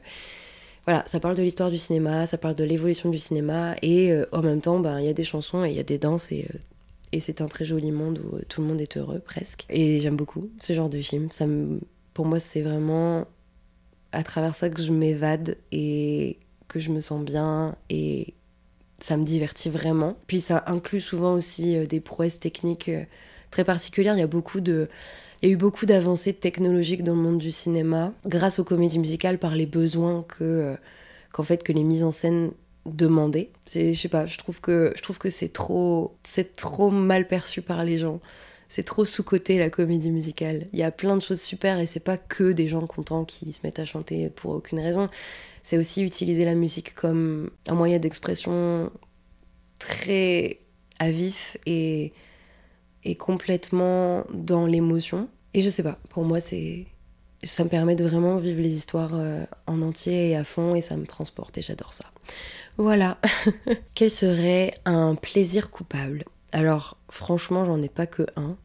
voilà, 0.85 1.03
ça 1.07 1.19
parle 1.19 1.35
de 1.35 1.43
l'histoire 1.43 1.71
du 1.71 1.77
cinéma, 1.77 2.27
ça 2.27 2.37
parle 2.37 2.55
de 2.55 2.63
l'évolution 2.63 3.09
du 3.09 3.17
cinéma 3.17 3.75
et 3.81 4.11
euh, 4.11 4.25
en 4.31 4.41
même 4.41 4.61
temps, 4.61 4.79
ben, 4.79 4.99
il 4.99 5.05
y 5.05 5.09
a 5.09 5.13
des 5.13 5.23
chansons 5.23 5.63
et 5.63 5.69
il 5.69 5.75
y 5.75 5.79
a 5.79 5.83
des 5.83 5.97
danses 5.97 6.31
et, 6.31 6.47
et 7.11 7.19
c'est 7.19 7.41
un 7.41 7.47
très 7.47 7.65
joli 7.65 7.91
monde 7.91 8.19
où 8.19 8.39
tout 8.49 8.61
le 8.61 8.67
monde 8.67 8.81
est 8.81 8.97
heureux 8.97 9.19
presque. 9.19 9.65
Et 9.69 9.99
j'aime 9.99 10.15
beaucoup 10.15 10.49
ce 10.59 10.73
genre 10.73 10.89
de 10.89 10.99
film. 10.99 11.29
Ça 11.31 11.45
pour 12.13 12.25
moi, 12.25 12.39
c'est 12.39 12.61
vraiment 12.61 13.27
à 14.11 14.23
travers 14.23 14.55
ça 14.55 14.71
que 14.71 14.81
je 14.81 14.91
m'évade 14.91 15.57
et 15.71 16.39
que 16.67 16.79
je 16.79 16.91
me 16.91 16.99
sens 16.99 17.23
bien 17.23 17.75
et 17.89 18.33
ça 18.99 19.17
me 19.17 19.23
divertit 19.23 19.69
vraiment. 19.69 20.15
Puis 20.27 20.39
ça 20.39 20.63
inclut 20.67 20.99
souvent 21.01 21.33
aussi 21.33 21.77
euh, 21.77 21.85
des 21.85 21.99
prouesses 21.99 22.39
techniques 22.39 22.89
euh, 22.89 23.03
très 23.51 23.63
particulières. 23.63 24.15
Il 24.15 24.19
y 24.19 24.23
a 24.23 24.27
beaucoup 24.27 24.61
de 24.61 24.87
il 25.41 25.49
y 25.49 25.51
a 25.51 25.53
eu 25.53 25.57
beaucoup 25.57 25.85
d'avancées 25.85 26.33
technologiques 26.33 27.03
dans 27.03 27.13
le 27.13 27.21
monde 27.21 27.37
du 27.37 27.51
cinéma 27.51 28.11
grâce 28.25 28.57
aux 28.57 28.63
comédies 28.63 28.97
musicales 28.97 29.37
par 29.37 29.55
les 29.55 29.67
besoins 29.67 30.23
que 30.27 30.43
euh, 30.43 30.75
qu'en 31.31 31.43
fait 31.43 31.63
que 31.63 31.71
les 31.71 31.83
mises 31.83 32.03
en 32.03 32.11
scène 32.11 32.51
demandaient. 32.87 33.51
Je 33.71 33.93
sais 33.93 34.09
pas, 34.09 34.25
je 34.25 34.37
trouve 34.37 34.61
que 34.61 34.93
je 34.95 35.01
trouve 35.01 35.19
que 35.19 35.29
c'est 35.29 35.49
trop 35.49 36.15
c'est 36.23 36.55
trop 36.55 36.89
mal 36.89 37.27
perçu 37.27 37.61
par 37.61 37.83
les 37.83 37.97
gens. 37.97 38.19
C'est 38.69 38.83
trop 38.83 39.05
sous-coté 39.05 39.57
la 39.57 39.69
comédie 39.69 40.11
musicale. 40.11 40.67
Il 40.73 40.79
y 40.79 40.83
a 40.83 40.91
plein 40.91 41.15
de 41.15 41.21
choses 41.21 41.41
super 41.41 41.79
et 41.79 41.85
c'est 41.85 41.99
pas 41.99 42.17
que 42.17 42.51
des 42.51 42.67
gens 42.67 42.85
contents 42.85 43.25
qui 43.25 43.53
se 43.53 43.59
mettent 43.63 43.79
à 43.79 43.85
chanter 43.85 44.29
pour 44.29 44.51
aucune 44.51 44.79
raison. 44.79 45.09
C'est 45.63 45.77
aussi 45.77 46.03
utiliser 46.03 46.45
la 46.45 46.55
musique 46.55 46.93
comme 46.93 47.49
un 47.67 47.75
moyen 47.75 47.99
d'expression 47.99 48.91
très 49.79 50.59
à 50.99 51.11
vif 51.11 51.57
et, 51.65 52.13
et 53.03 53.15
complètement 53.15 54.25
dans 54.33 54.65
l'émotion. 54.65 55.29
Et 55.53 55.61
je 55.61 55.69
sais 55.69 55.83
pas, 55.83 55.99
pour 56.09 56.23
moi, 56.23 56.39
c'est 56.39 56.87
ça 57.43 57.63
me 57.63 57.69
permet 57.69 57.95
de 57.95 58.03
vraiment 58.03 58.37
vivre 58.37 58.61
les 58.61 58.73
histoires 58.73 59.11
euh, 59.13 59.45
en 59.67 59.81
entier 59.81 60.31
et 60.31 60.35
à 60.35 60.43
fond 60.43 60.75
et 60.75 60.81
ça 60.81 60.97
me 60.97 61.05
transporte 61.05 61.57
et 61.57 61.61
j'adore 61.61 61.93
ça. 61.93 62.05
Voilà. 62.77 63.19
Quel 63.95 64.09
serait 64.09 64.73
un 64.85 65.15
plaisir 65.15 65.69
coupable? 65.69 66.25
Alors, 66.57 66.97
franchement, 67.11 67.65
j'en 67.65 67.79
ai 67.83 67.87
pas 67.87 68.07
que 68.07 68.23
un 68.35 68.57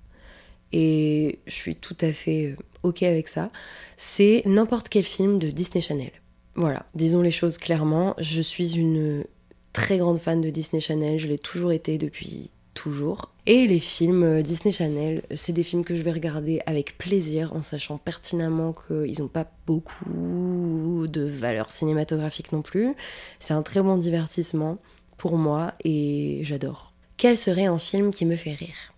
et 0.72 1.40
je 1.46 1.52
suis 1.52 1.76
tout 1.76 1.96
à 2.00 2.10
fait 2.14 2.46
euh, 2.46 2.56
ok 2.84 3.02
avec 3.02 3.28
ça. 3.28 3.50
C'est 3.98 4.42
n'importe 4.46 4.88
quel 4.88 5.04
film 5.04 5.38
de 5.38 5.50
Disney 5.50 5.82
Channel. 5.82 6.10
Voilà, 6.54 6.86
disons 6.94 7.20
les 7.20 7.30
choses 7.30 7.58
clairement. 7.58 8.14
Je 8.18 8.40
suis 8.40 8.78
une 8.78 9.26
très 9.74 9.98
grande 9.98 10.18
fan 10.18 10.40
de 10.40 10.48
Disney 10.48 10.80
Channel, 10.80 11.18
je 11.18 11.28
l'ai 11.28 11.38
toujours 11.38 11.70
été 11.70 11.98
depuis 11.98 12.50
toujours. 12.72 13.30
Et 13.44 13.66
les 13.66 13.78
films 13.78 14.22
euh, 14.22 14.40
Disney 14.40 14.72
Channel, 14.72 15.22
c'est 15.34 15.52
des 15.52 15.62
films 15.62 15.84
que 15.84 15.94
je 15.94 16.00
vais 16.00 16.12
regarder 16.12 16.62
avec 16.64 16.96
plaisir 16.96 17.52
en 17.52 17.60
sachant 17.60 17.98
pertinemment 17.98 18.72
qu'ils 18.72 19.20
n'ont 19.20 19.28
pas 19.28 19.52
beaucoup 19.66 21.06
de 21.08 21.24
valeur 21.24 21.70
cinématographique 21.70 22.52
non 22.52 22.62
plus. 22.62 22.94
C'est 23.38 23.52
un 23.52 23.62
très 23.62 23.82
bon 23.82 23.98
divertissement 23.98 24.78
pour 25.18 25.36
moi 25.36 25.74
et 25.84 26.40
j'adore. 26.42 26.91
Quel 27.22 27.36
serait 27.36 27.66
un 27.66 27.78
film 27.78 28.10
qui 28.10 28.26
me 28.26 28.34
fait 28.34 28.54
rire? 28.54 28.92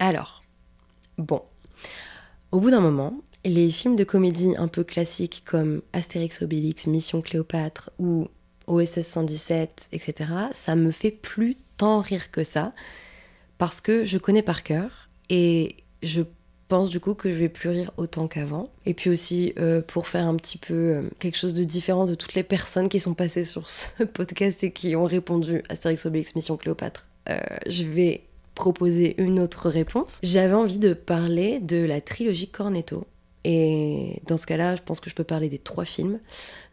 Alors, 0.00 0.42
bon, 1.18 1.40
au 2.50 2.58
bout 2.58 2.72
d'un 2.72 2.80
moment, 2.80 3.14
les 3.44 3.70
films 3.70 3.94
de 3.94 4.02
comédie 4.02 4.56
un 4.58 4.66
peu 4.66 4.82
classiques 4.82 5.44
comme 5.46 5.80
Astérix 5.92 6.42
Obélix, 6.42 6.88
Mission 6.88 7.22
Cléopâtre 7.22 7.90
ou 8.00 8.26
OSS 8.66 9.02
117, 9.02 9.90
etc., 9.92 10.32
ça 10.52 10.74
me 10.74 10.90
fait 10.90 11.12
plus 11.12 11.56
tant 11.76 12.00
rire 12.00 12.32
que 12.32 12.42
ça 12.42 12.72
parce 13.58 13.80
que 13.80 14.02
je 14.02 14.18
connais 14.18 14.42
par 14.42 14.64
cœur 14.64 15.08
et 15.28 15.76
je 16.02 16.22
pense 16.66 16.88
du 16.88 16.98
coup 16.98 17.14
que 17.14 17.30
je 17.30 17.36
vais 17.36 17.48
plus 17.48 17.68
rire 17.68 17.92
autant 17.98 18.26
qu'avant. 18.26 18.68
Et 18.84 18.94
puis 18.94 19.10
aussi 19.10 19.52
euh, 19.60 19.80
pour 19.80 20.08
faire 20.08 20.26
un 20.26 20.34
petit 20.34 20.58
peu 20.58 20.74
euh, 20.74 21.02
quelque 21.20 21.38
chose 21.38 21.54
de 21.54 21.62
différent 21.62 22.06
de 22.06 22.16
toutes 22.16 22.34
les 22.34 22.42
personnes 22.42 22.88
qui 22.88 22.98
sont 22.98 23.14
passées 23.14 23.44
sur 23.44 23.70
ce 23.70 24.02
podcast 24.12 24.64
et 24.64 24.72
qui 24.72 24.96
ont 24.96 25.04
répondu 25.04 25.62
Astérix 25.68 26.04
Obélix 26.06 26.34
Mission 26.34 26.56
Cléopâtre, 26.56 27.08
je 27.66 27.84
vais 27.84 28.24
proposer 28.54 29.20
une 29.20 29.40
autre 29.40 29.68
réponse. 29.68 30.18
J'avais 30.22 30.54
envie 30.54 30.78
de 30.78 30.92
parler 30.92 31.60
de 31.60 31.82
la 31.84 32.00
trilogie 32.00 32.48
Cornetto 32.48 33.06
Et 33.44 34.20
dans 34.26 34.36
ce 34.36 34.46
cas-là, 34.46 34.76
je 34.76 34.82
pense 34.82 35.00
que 35.00 35.08
je 35.08 35.14
peux 35.14 35.24
parler 35.24 35.48
des 35.48 35.58
trois 35.58 35.86
films. 35.86 36.20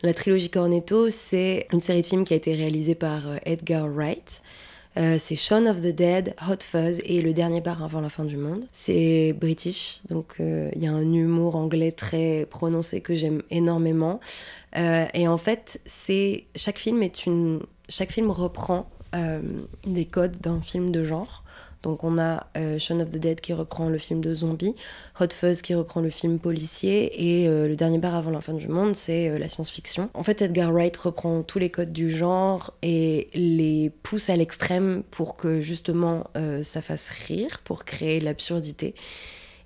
La 0.03 0.13
trilogie 0.13 0.49
Cornetto, 0.49 1.09
c'est 1.09 1.67
une 1.71 1.81
série 1.81 2.01
de 2.01 2.07
films 2.07 2.23
qui 2.25 2.33
a 2.33 2.37
été 2.37 2.53
réalisée 2.55 2.95
par 2.95 3.29
euh, 3.29 3.37
Edgar 3.45 3.87
Wright. 3.87 4.41
Euh, 4.97 5.17
c'est 5.19 5.35
Shaun 5.35 5.67
of 5.67 5.81
the 5.81 5.95
Dead, 5.95 6.35
Hot 6.49 6.61
Fuzz 6.61 6.99
et 7.05 7.21
Le 7.21 7.31
Dernier 7.31 7.61
Bar 7.61 7.83
avant 7.83 8.01
la 8.01 8.09
fin 8.09 8.25
du 8.25 8.35
monde. 8.35 8.65
C'est 8.71 9.33
british, 9.33 10.01
donc 10.09 10.35
euh, 10.39 10.71
il 10.75 10.83
y 10.83 10.87
a 10.87 10.91
un 10.91 11.13
humour 11.13 11.55
anglais 11.55 11.91
très 11.91 12.47
prononcé 12.49 13.01
que 13.01 13.13
j'aime 13.13 13.43
énormément. 13.51 14.19
Euh, 14.75 15.05
et 15.13 15.27
en 15.27 15.37
fait, 15.37 15.79
c'est 15.85 16.45
chaque 16.55 16.79
film 16.79 17.03
est 17.03 17.27
une, 17.27 17.61
chaque 17.89 18.11
film 18.11 18.31
reprend 18.31 18.79
euh, 18.79 18.96
les 19.85 20.05
codes 20.05 20.37
d'un 20.41 20.61
film 20.61 20.91
de 20.91 21.03
genre. 21.03 21.43
Donc 21.83 22.03
on 22.03 22.17
a 22.17 22.47
euh, 22.57 22.79
Shaun 22.79 23.01
of 23.01 23.11
the 23.11 23.17
Dead 23.17 23.39
qui 23.39 23.53
reprend 23.53 23.89
le 23.89 23.97
film 23.97 24.19
de 24.19 24.33
zombie, 24.33 24.75
Hot 25.19 25.27
Fuzz 25.31 25.61
qui 25.61 25.75
reprend 25.75 26.01
le 26.01 26.09
film 26.09 26.39
policier 26.39 27.41
et 27.43 27.47
euh, 27.47 27.67
Le 27.67 27.75
Dernier 27.75 27.99
Bar 27.99 28.15
avant 28.15 28.31
la 28.31 28.41
fin 28.41 28.53
du 28.53 28.67
monde, 28.67 28.95
c'est 28.95 29.29
euh, 29.29 29.37
la 29.37 29.47
science-fiction. 29.47 30.09
En 30.13 30.23
fait, 30.23 30.41
Edgar 30.41 30.71
Wright 30.73 30.97
reprend 30.97 31.43
tous 31.43 31.59
les 31.59 31.69
codes 31.69 31.93
du 31.93 32.09
genre 32.09 32.73
et 32.81 33.29
les 33.33 33.91
pousse 34.03 34.29
à 34.29 34.35
l'extrême 34.35 35.03
pour 35.11 35.37
que 35.37 35.61
justement 35.61 36.29
euh, 36.35 36.63
ça 36.63 36.81
fasse 36.81 37.09
rire, 37.09 37.61
pour 37.63 37.85
créer 37.85 38.19
l'absurdité. 38.19 38.95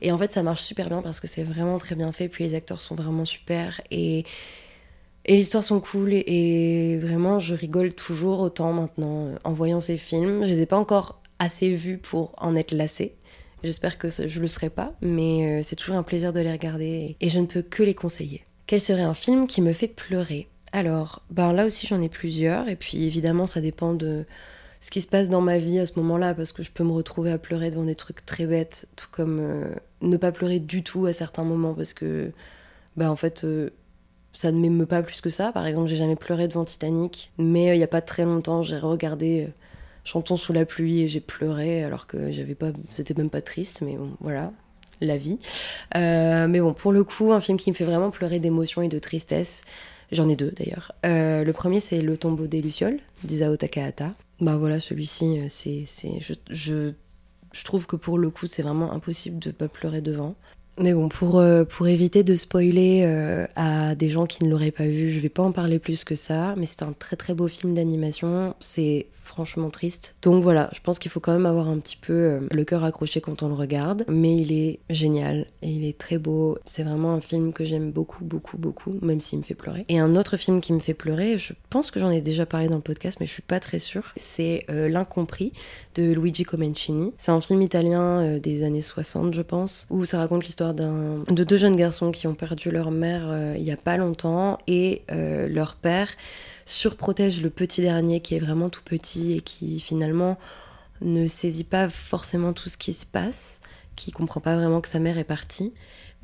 Et 0.01 0.11
en 0.11 0.17
fait, 0.17 0.33
ça 0.33 0.43
marche 0.43 0.61
super 0.61 0.89
bien 0.89 1.01
parce 1.01 1.19
que 1.19 1.27
c'est 1.27 1.43
vraiment 1.43 1.77
très 1.77 1.95
bien 1.95 2.11
fait, 2.11 2.27
puis 2.27 2.43
les 2.43 2.55
acteurs 2.55 2.81
sont 2.81 2.95
vraiment 2.95 3.25
super 3.25 3.81
et 3.89 4.25
et 5.25 5.35
les 5.35 5.41
histoires 5.41 5.63
sont 5.63 5.79
cool 5.79 6.13
et, 6.13 6.97
vraiment 7.01 7.39
je 7.39 7.53
rigole 7.53 7.93
toujours 7.93 8.39
autant 8.39 8.73
maintenant 8.73 9.27
euh, 9.27 9.35
en 9.43 9.53
voyant 9.53 9.79
ces 9.79 9.97
films. 9.97 10.43
Je 10.43 10.49
les 10.49 10.61
ai 10.61 10.65
pas 10.65 10.77
encore 10.77 11.21
assez 11.39 11.73
vus 11.73 11.97
pour 11.97 12.33
en 12.37 12.55
être 12.55 12.71
lassée. 12.71 13.15
J'espère 13.63 13.99
que 13.99 14.09
je 14.09 14.39
le 14.39 14.47
serai 14.47 14.71
pas, 14.71 14.95
mais 15.01 15.59
euh, 15.59 15.61
c'est 15.63 15.75
toujours 15.75 15.95
un 15.95 16.03
plaisir 16.03 16.33
de 16.33 16.39
les 16.39 16.51
regarder 16.51 17.15
et 17.19 17.29
je 17.29 17.39
ne 17.39 17.45
peux 17.45 17.61
que 17.61 17.83
les 17.83 17.93
conseiller. 17.93 18.43
Quel 18.65 18.79
serait 18.79 19.03
un 19.03 19.13
film 19.13 19.45
qui 19.45 19.61
me 19.61 19.73
fait 19.73 19.87
pleurer? 19.87 20.47
Alors, 20.71 21.21
ben 21.29 21.51
là 21.53 21.65
aussi 21.65 21.85
j'en 21.85 22.01
ai 22.01 22.09
plusieurs 22.09 22.69
et 22.69 22.75
puis 22.75 23.05
évidemment 23.05 23.45
ça 23.45 23.61
dépend 23.61 23.93
de 23.93 24.25
ce 24.79 24.89
qui 24.89 25.01
se 25.01 25.07
passe 25.07 25.29
dans 25.29 25.41
ma 25.41 25.59
vie 25.59 25.77
à 25.77 25.85
ce 25.85 25.99
moment-là 25.99 26.33
parce 26.33 26.53
que 26.53 26.63
je 26.63 26.71
peux 26.71 26.83
me 26.83 26.93
retrouver 26.93 27.31
à 27.31 27.37
pleurer 27.37 27.69
devant 27.69 27.83
des 27.83 27.93
trucs 27.93 28.25
très 28.25 28.47
bêtes, 28.47 28.87
tout 28.95 29.09
comme 29.11 29.39
euh, 29.39 29.75
ne 30.01 30.17
pas 30.17 30.31
pleurer 30.31 30.59
du 30.59 30.81
tout 30.83 31.05
à 31.05 31.13
certains 31.13 31.43
moments 31.43 31.75
parce 31.75 31.93
que 31.93 32.31
bah 32.97 33.11
en 33.11 33.15
fait 33.15 33.45
ça 34.33 34.51
ne 34.51 34.59
m'émeut 34.59 34.85
pas 34.85 35.01
plus 35.01 35.21
que 35.21 35.29
ça. 35.29 35.51
Par 35.51 35.65
exemple, 35.65 35.87
j'ai 35.87 35.95
jamais 35.95 36.15
pleuré 36.15 36.47
devant 36.47 36.63
Titanic, 36.63 37.31
mais 37.37 37.69
euh, 37.69 37.75
il 37.75 37.79
y 37.79 37.83
a 37.83 37.87
pas 37.87 38.01
très 38.01 38.23
longtemps, 38.23 38.61
j'ai 38.63 38.77
regardé 38.77 39.45
euh, 39.47 39.51
Chantons 40.03 40.37
sous 40.37 40.53
la 40.53 40.65
pluie 40.65 41.01
et 41.01 41.07
j'ai 41.07 41.19
pleuré 41.19 41.83
alors 41.83 42.07
que 42.07 42.31
j'avais 42.31 42.55
pas, 42.55 42.71
c'était 42.89 43.13
même 43.13 43.29
pas 43.29 43.41
triste, 43.41 43.81
mais 43.81 43.97
bon, 43.97 44.11
voilà, 44.19 44.51
la 44.99 45.17
vie. 45.17 45.37
Euh, 45.95 46.47
mais 46.47 46.59
bon, 46.59 46.73
pour 46.73 46.91
le 46.91 47.03
coup, 47.03 47.33
un 47.33 47.39
film 47.39 47.57
qui 47.57 47.69
me 47.69 47.75
fait 47.75 47.85
vraiment 47.85 48.09
pleurer 48.09 48.39
d'émotion 48.39 48.81
et 48.81 48.87
de 48.87 48.99
tristesse. 48.99 49.63
J'en 50.11 50.27
ai 50.27 50.35
deux 50.35 50.51
d'ailleurs. 50.51 50.91
Le 51.05 51.51
premier, 51.51 51.79
c'est 51.79 52.01
Le 52.01 52.17
tombeau 52.17 52.45
des 52.45 52.61
Lucioles 52.61 52.99
d'Isao 53.23 53.55
Takahata. 53.55 54.13
Bah 54.41 54.57
voilà, 54.57 54.81
celui-ci, 54.81 55.39
c'est, 55.47 55.85
je, 56.19 56.33
je, 56.49 56.91
je 57.53 57.63
trouve 57.63 57.87
que 57.87 57.95
pour 57.95 58.17
le 58.17 58.29
coup, 58.29 58.45
c'est 58.45 58.61
vraiment 58.61 58.91
impossible 58.91 59.39
de 59.39 59.51
pas 59.51 59.69
pleurer 59.69 60.01
devant. 60.01 60.35
Mais 60.81 60.93
bon, 60.93 61.09
pour, 61.09 61.39
euh, 61.39 61.63
pour 61.63 61.87
éviter 61.87 62.23
de 62.23 62.33
spoiler 62.33 63.03
euh, 63.03 63.45
à 63.55 63.93
des 63.93 64.09
gens 64.09 64.25
qui 64.25 64.43
ne 64.43 64.49
l'auraient 64.49 64.71
pas 64.71 64.85
vu, 64.85 65.11
je 65.11 65.19
vais 65.19 65.29
pas 65.29 65.43
en 65.43 65.51
parler 65.51 65.77
plus 65.77 66.03
que 66.03 66.15
ça, 66.15 66.55
mais 66.57 66.65
c'est 66.65 66.81
un 66.81 66.93
très 66.93 67.15
très 67.15 67.35
beau 67.35 67.47
film 67.47 67.75
d'animation, 67.75 68.55
c'est 68.59 69.05
franchement 69.31 69.69
triste. 69.69 70.15
Donc 70.23 70.43
voilà, 70.43 70.69
je 70.73 70.81
pense 70.81 70.99
qu'il 70.99 71.11
faut 71.11 71.19
quand 71.19 71.31
même 71.31 71.45
avoir 71.45 71.69
un 71.69 71.77
petit 71.77 71.95
peu 71.95 72.13
euh, 72.13 72.39
le 72.51 72.65
cœur 72.65 72.83
accroché 72.83 73.21
quand 73.21 73.43
on 73.43 73.47
le 73.47 73.53
regarde, 73.53 74.03
mais 74.09 74.35
il 74.35 74.51
est 74.51 74.79
génial 74.89 75.45
et 75.61 75.69
il 75.69 75.85
est 75.85 75.97
très 75.97 76.17
beau. 76.17 76.57
C'est 76.65 76.83
vraiment 76.83 77.13
un 77.13 77.21
film 77.21 77.53
que 77.53 77.63
j'aime 77.63 77.91
beaucoup, 77.91 78.25
beaucoup, 78.25 78.57
beaucoup, 78.57 78.97
même 79.01 79.19
s'il 79.21 79.39
me 79.39 79.43
fait 79.43 79.53
pleurer. 79.53 79.85
Et 79.87 79.99
un 79.99 80.15
autre 80.15 80.35
film 80.35 80.59
qui 80.59 80.73
me 80.73 80.79
fait 80.79 80.93
pleurer, 80.93 81.37
je 81.37 81.53
pense 81.69 81.91
que 81.91 81.99
j'en 81.99 82.09
ai 82.09 82.21
déjà 82.21 82.45
parlé 82.45 82.67
dans 82.67 82.75
le 82.75 82.81
podcast, 82.81 83.19
mais 83.19 83.25
je 83.25 83.31
suis 83.31 83.41
pas 83.41 83.59
très 83.59 83.79
sûre, 83.79 84.11
c'est 84.17 84.65
L'Incompris 84.67 85.53
de 85.95 86.11
Luigi 86.11 86.43
Comencini. 86.43 87.13
C'est 87.17 87.31
un 87.31 87.41
film 87.41 87.61
italien 87.61 88.37
des 88.37 88.63
années 88.63 88.81
60, 88.81 89.33
je 89.33 89.41
pense, 89.41 89.87
où 89.89 90.03
ça 90.05 90.17
raconte 90.17 90.43
l'histoire 90.43 90.70
de 90.73 91.43
deux 91.43 91.57
jeunes 91.57 91.75
garçons 91.75 92.11
qui 92.11 92.27
ont 92.27 92.35
perdu 92.35 92.71
leur 92.71 92.91
mère 92.91 93.23
euh, 93.25 93.55
il 93.57 93.63
y 93.63 93.71
a 93.71 93.77
pas 93.77 93.97
longtemps 93.97 94.57
et 94.67 95.03
euh, 95.11 95.47
leur 95.47 95.75
père 95.75 96.09
surprotège 96.65 97.41
le 97.41 97.49
petit 97.49 97.81
dernier 97.81 98.19
qui 98.21 98.35
est 98.35 98.39
vraiment 98.39 98.69
tout 98.69 98.83
petit 98.83 99.33
et 99.33 99.41
qui 99.41 99.79
finalement 99.79 100.37
ne 101.01 101.27
saisit 101.27 101.63
pas 101.63 101.89
forcément 101.89 102.53
tout 102.53 102.69
ce 102.69 102.77
qui 102.77 102.93
se 102.93 103.05
passe, 103.05 103.61
qui 103.95 104.11
comprend 104.11 104.39
pas 104.39 104.55
vraiment 104.55 104.81
que 104.81 104.87
sa 104.87 104.99
mère 104.99 105.17
est 105.17 105.23
partie, 105.23 105.73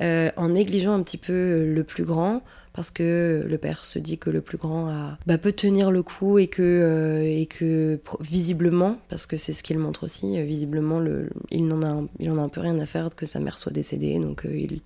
euh, 0.02 0.32
en 0.38 0.50
négligeant 0.50 0.94
un 0.94 1.02
petit 1.02 1.18
peu 1.18 1.66
le 1.66 1.84
plus 1.84 2.06
grand 2.06 2.44
parce 2.78 2.92
que 2.92 3.44
le 3.50 3.58
père 3.58 3.86
se 3.86 3.98
dit 3.98 4.20
que 4.20 4.30
le 4.30 4.40
plus 4.40 4.60
grand 4.60 4.94
bah, 5.26 5.40
peut 5.40 5.52
tenir 5.52 5.90
le 5.90 6.04
coup 6.04 6.38
et 6.38 6.46
que, 6.46 6.62
euh, 6.62 7.98
visiblement, 8.20 9.00
parce 9.10 9.26
que 9.26 9.36
c'est 9.36 9.52
ce 9.52 9.64
qu'il 9.64 9.80
montre 9.80 10.04
aussi, 10.04 10.38
euh, 10.38 10.44
visiblement 10.44 11.00
le, 11.00 11.32
il, 11.50 11.74
en 11.74 11.82
a, 11.82 11.88
un- 11.88 12.50
peu 12.50 12.62
rien 12.62 12.78
à 12.78 12.86
faire 12.86 13.10
que 13.10 13.26
sa 13.26 13.40
mère 13.40 13.58
soit 13.58 13.72
décédée, 13.72 14.20
euh, 14.20 14.56
il, 14.56 14.82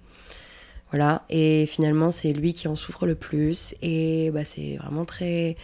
voilà, 0.92 1.26
et 1.30 1.66
finalement 1.66 2.12
c'est 2.12 2.32
lui 2.32 2.54
qui 2.54 2.70
en 2.70 2.78
souffre 2.78 3.06
le 3.06 3.16
plus 3.16 3.76
et 3.82 4.32
bah, 4.32 4.46
c'est 4.46 4.78
vraiment 4.78 5.04
très... 5.04 5.58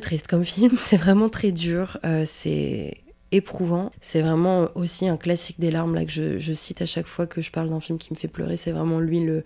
Triste 0.00 0.28
comme 0.28 0.44
film, 0.46 0.78
c'est 0.78 0.96
vraiment 0.96 1.28
très 1.28 1.52
dur, 1.52 1.98
c'est 2.24 3.02
éprouvant. 3.32 3.92
C'est 4.00 4.22
vraiment 4.22 4.68
aussi 4.76 5.08
un 5.08 5.18
classique 5.18 5.60
des 5.60 5.70
larmes 5.70 5.94
que 6.06 6.38
je 6.38 6.52
cite 6.54 6.80
à 6.80 6.86
chaque 6.86 7.06
fois 7.06 7.26
que 7.26 7.42
je 7.42 7.50
parle 7.50 7.68
d'un 7.68 7.80
film 7.80 7.98
qui 7.98 8.14
me 8.14 8.18
fait 8.18 8.28
pleurer. 8.28 8.56
C'est 8.56 8.72
vraiment 8.72 8.98
lui 8.98 9.20
le, 9.20 9.44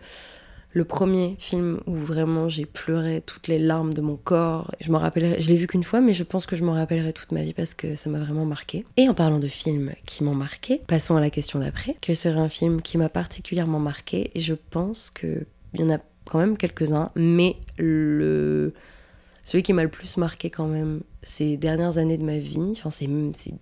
le 0.77 0.85
premier 0.85 1.37
film 1.39 1.81
où 1.87 1.95
vraiment 1.95 2.51
j'ai 2.51 2.67
pleuré 2.67 3.23
toutes 3.25 3.49
les 3.49 3.59
larmes 3.59 3.95
de 3.95 4.03
mon 4.03 4.17
corps. 4.17 4.71
Je 4.79 4.93
me 4.93 4.99
rappellerai, 4.99 5.41
je 5.41 5.49
l'ai 5.49 5.57
vu 5.57 5.67
qu'une 5.67 5.83
fois, 5.83 6.03
mais 6.03 6.13
je 6.13 6.23
pense 6.23 6.45
que 6.45 6.55
je 6.55 6.63
m'en 6.65 6.75
rappellerai 6.75 7.15
toute 7.15 7.33
ma 7.33 7.43
vie 7.43 7.55
parce 7.55 7.73
que 7.73 7.95
ça 7.95 8.11
m'a 8.11 8.19
vraiment 8.19 8.45
marqué. 8.45 8.85
Et 8.99 9.09
en 9.09 9.15
parlant 9.15 9.39
de 9.39 9.49
films 9.49 9.95
qui 10.05 10.23
m'ont 10.23 10.35
marqué, 10.35 10.83
passons 10.87 11.17
à 11.17 11.23
la 11.23 11.31
question 11.31 11.61
d'après. 11.61 11.97
Quel 12.03 12.15
serait 12.15 12.41
un 12.41 12.51
film 12.51 12.83
qui 12.83 12.99
m'a 12.99 13.09
particulièrement 13.09 13.79
marqué 13.79 14.31
je 14.37 14.53
pense 14.53 15.09
que 15.09 15.47
il 15.73 15.81
y 15.81 15.85
en 15.85 15.95
a 15.95 15.99
quand 16.27 16.41
même 16.41 16.59
quelques-uns, 16.59 17.11
mais 17.17 17.57
celui 17.79 19.63
qui 19.63 19.73
m'a 19.73 19.83
le 19.83 19.89
plus 19.89 20.19
marqué 20.19 20.51
quand 20.51 20.67
même 20.67 21.01
ces 21.23 21.57
dernières 21.57 21.97
années 21.97 22.19
de 22.19 22.25
ma 22.25 22.37
vie, 22.37 22.73
enfin 22.73 22.91
ces, 22.91 23.09
ces 23.35 23.55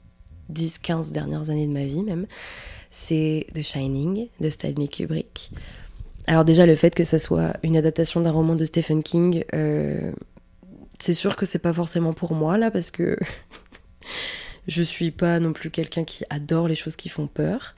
10-15 0.53 1.13
dernières 1.13 1.49
années 1.49 1.69
de 1.69 1.73
ma 1.73 1.85
vie 1.85 2.03
même, 2.03 2.27
c'est 2.91 3.47
The 3.55 3.63
Shining 3.63 4.29
de 4.41 4.51
Stanley 4.51 4.89
Kubrick. 4.89 5.53
Alors 6.27 6.45
déjà 6.45 6.67
le 6.67 6.75
fait 6.75 6.95
que 6.95 7.05
ça 7.05 7.19
soit 7.19 7.55
une 7.63 7.77
adaptation 7.77 8.21
d'un 8.21 8.31
roman 8.31 8.55
de 8.55 8.65
Stephen 8.65 9.03
King, 9.03 9.45
euh, 9.55 10.13
c'est 10.99 11.15
sûr 11.15 11.37
que 11.37 11.45
c'est 11.45 11.59
pas 11.59 11.73
forcément 11.73 12.13
pour 12.13 12.35
moi 12.35 12.57
là 12.57 12.71
parce 12.71 12.91
que 12.91 13.19
je 14.69 14.83
suis 14.83 15.11
pas 15.11 15.39
non 15.39 15.53
plus 15.53 15.71
quelqu'un 15.71 16.05
qui 16.05 16.25
adore 16.31 16.69
les 16.69 16.75
choses 16.75 16.97
qui 16.97 17.09
font 17.09 17.27
peur. 17.27 17.75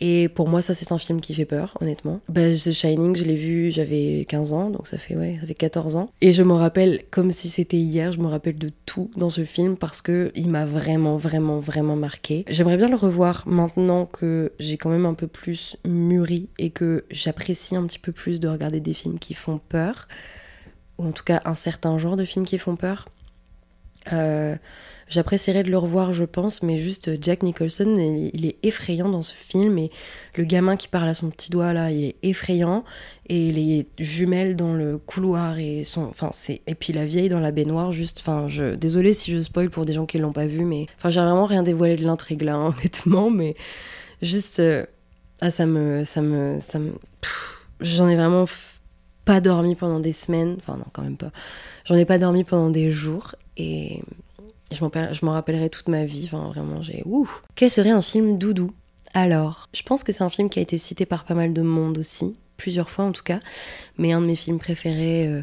Et 0.00 0.28
pour 0.28 0.48
moi, 0.48 0.62
ça, 0.62 0.74
c'est 0.74 0.92
un 0.92 0.98
film 0.98 1.20
qui 1.20 1.34
fait 1.34 1.44
peur, 1.44 1.76
honnêtement. 1.80 2.20
Bah, 2.28 2.52
The 2.52 2.70
Shining, 2.70 3.16
je 3.16 3.24
l'ai 3.24 3.34
vu, 3.34 3.72
j'avais 3.72 4.24
15 4.28 4.52
ans, 4.52 4.70
donc 4.70 4.86
ça 4.86 4.96
fait, 4.96 5.16
ouais, 5.16 5.38
ça 5.40 5.46
fait 5.46 5.54
14 5.54 5.96
ans. 5.96 6.10
Et 6.20 6.32
je 6.32 6.42
m'en 6.42 6.56
rappelle 6.56 7.02
comme 7.10 7.30
si 7.30 7.48
c'était 7.48 7.78
hier, 7.78 8.12
je 8.12 8.20
me 8.20 8.28
rappelle 8.28 8.58
de 8.58 8.70
tout 8.86 9.10
dans 9.16 9.30
ce 9.30 9.44
film 9.44 9.76
parce 9.76 10.00
que 10.00 10.30
il 10.36 10.48
m'a 10.48 10.66
vraiment, 10.66 11.16
vraiment, 11.16 11.58
vraiment 11.58 11.96
marqué. 11.96 12.44
J'aimerais 12.48 12.76
bien 12.76 12.88
le 12.88 12.96
revoir 12.96 13.42
maintenant 13.46 14.06
que 14.06 14.52
j'ai 14.60 14.76
quand 14.76 14.90
même 14.90 15.06
un 15.06 15.14
peu 15.14 15.26
plus 15.26 15.76
mûri 15.84 16.48
et 16.58 16.70
que 16.70 17.04
j'apprécie 17.10 17.74
un 17.74 17.84
petit 17.86 17.98
peu 17.98 18.12
plus 18.12 18.38
de 18.38 18.48
regarder 18.48 18.80
des 18.80 18.94
films 18.94 19.18
qui 19.18 19.34
font 19.34 19.58
peur. 19.58 20.06
Ou 20.98 21.06
en 21.06 21.12
tout 21.12 21.24
cas, 21.24 21.40
un 21.44 21.54
certain 21.54 21.98
genre 21.98 22.16
de 22.16 22.24
films 22.24 22.44
qui 22.44 22.58
font 22.58 22.76
peur. 22.76 23.08
Euh, 24.12 24.56
J'apprécierais 25.08 25.62
de 25.62 25.70
le 25.70 25.78
revoir, 25.78 26.12
je 26.12 26.24
pense, 26.24 26.62
mais 26.62 26.76
juste 26.76 27.10
Jack 27.22 27.42
Nicholson, 27.42 27.96
il, 27.96 28.44
est 28.44 28.56
effrayant 28.62 29.08
dans 29.08 29.22
ce 29.22 29.34
film 29.34 29.78
et 29.78 29.90
le 30.34 30.44
gamin 30.44 30.76
qui 30.76 30.86
parle 30.86 31.08
à 31.08 31.14
son 31.14 31.30
petit 31.30 31.50
doigt 31.50 31.72
là, 31.72 31.90
il 31.90 32.04
est 32.04 32.16
effrayant 32.22 32.84
et 33.26 33.50
les 33.50 33.86
jumelles 33.98 34.54
dans 34.54 34.74
le 34.74 34.98
couloir 34.98 35.58
et 35.58 35.82
son, 35.84 36.12
c'est 36.32 36.60
et 36.66 36.74
puis 36.74 36.92
la 36.92 37.06
vieille 37.06 37.30
dans 37.30 37.40
la 37.40 37.52
baignoire, 37.52 37.90
juste, 37.90 38.22
je, 38.48 38.74
désolée 38.74 39.14
si 39.14 39.32
je 39.32 39.40
spoil 39.40 39.70
pour 39.70 39.86
des 39.86 39.94
gens 39.94 40.04
qui 40.04 40.18
l'ont 40.18 40.32
pas 40.32 40.46
vu, 40.46 40.64
mais 40.64 40.86
enfin 40.98 41.08
j'ai 41.08 41.20
vraiment 41.20 41.46
rien 41.46 41.62
dévoilé 41.62 41.96
de 41.96 42.04
l'intrigue 42.04 42.42
là, 42.42 42.58
honnêtement, 42.58 43.30
mais 43.30 43.54
juste 44.20 44.60
euh, 44.60 44.84
ah 45.40 45.50
ça 45.50 45.64
me, 45.64 46.04
ça 46.04 46.20
me, 46.20 46.58
ça 46.60 46.78
me, 46.78 46.92
j'en 47.80 48.08
ai 48.08 48.16
vraiment 48.16 48.44
pas 49.24 49.40
dormi 49.40 49.74
pendant 49.74 50.00
des 50.00 50.12
semaines, 50.12 50.56
enfin 50.58 50.76
non 50.76 50.86
quand 50.92 51.02
même 51.02 51.16
pas, 51.16 51.32
j'en 51.86 51.96
ai 51.96 52.04
pas 52.04 52.18
dormi 52.18 52.44
pendant 52.44 52.68
des 52.68 52.90
jours 52.90 53.34
et 53.56 54.02
je 54.72 55.24
m'en 55.24 55.32
rappellerai 55.32 55.70
toute 55.70 55.88
ma 55.88 56.04
vie, 56.04 56.26
vraiment 56.26 56.82
j'ai 56.82 57.02
ouf. 57.06 57.42
Quel 57.54 57.70
serait 57.70 57.90
un 57.90 58.02
film 58.02 58.38
doudou? 58.38 58.72
Alors, 59.14 59.68
je 59.72 59.82
pense 59.82 60.04
que 60.04 60.12
c'est 60.12 60.24
un 60.24 60.28
film 60.28 60.50
qui 60.50 60.58
a 60.58 60.62
été 60.62 60.78
cité 60.78 61.06
par 61.06 61.24
pas 61.24 61.34
mal 61.34 61.52
de 61.52 61.62
monde 61.62 61.98
aussi, 61.98 62.36
plusieurs 62.56 62.90
fois 62.90 63.06
en 63.06 63.12
tout 63.12 63.22
cas, 63.22 63.40
mais 63.96 64.12
un 64.12 64.20
de 64.20 64.26
mes 64.26 64.36
films 64.36 64.58
préférés 64.58 65.26
euh, 65.26 65.42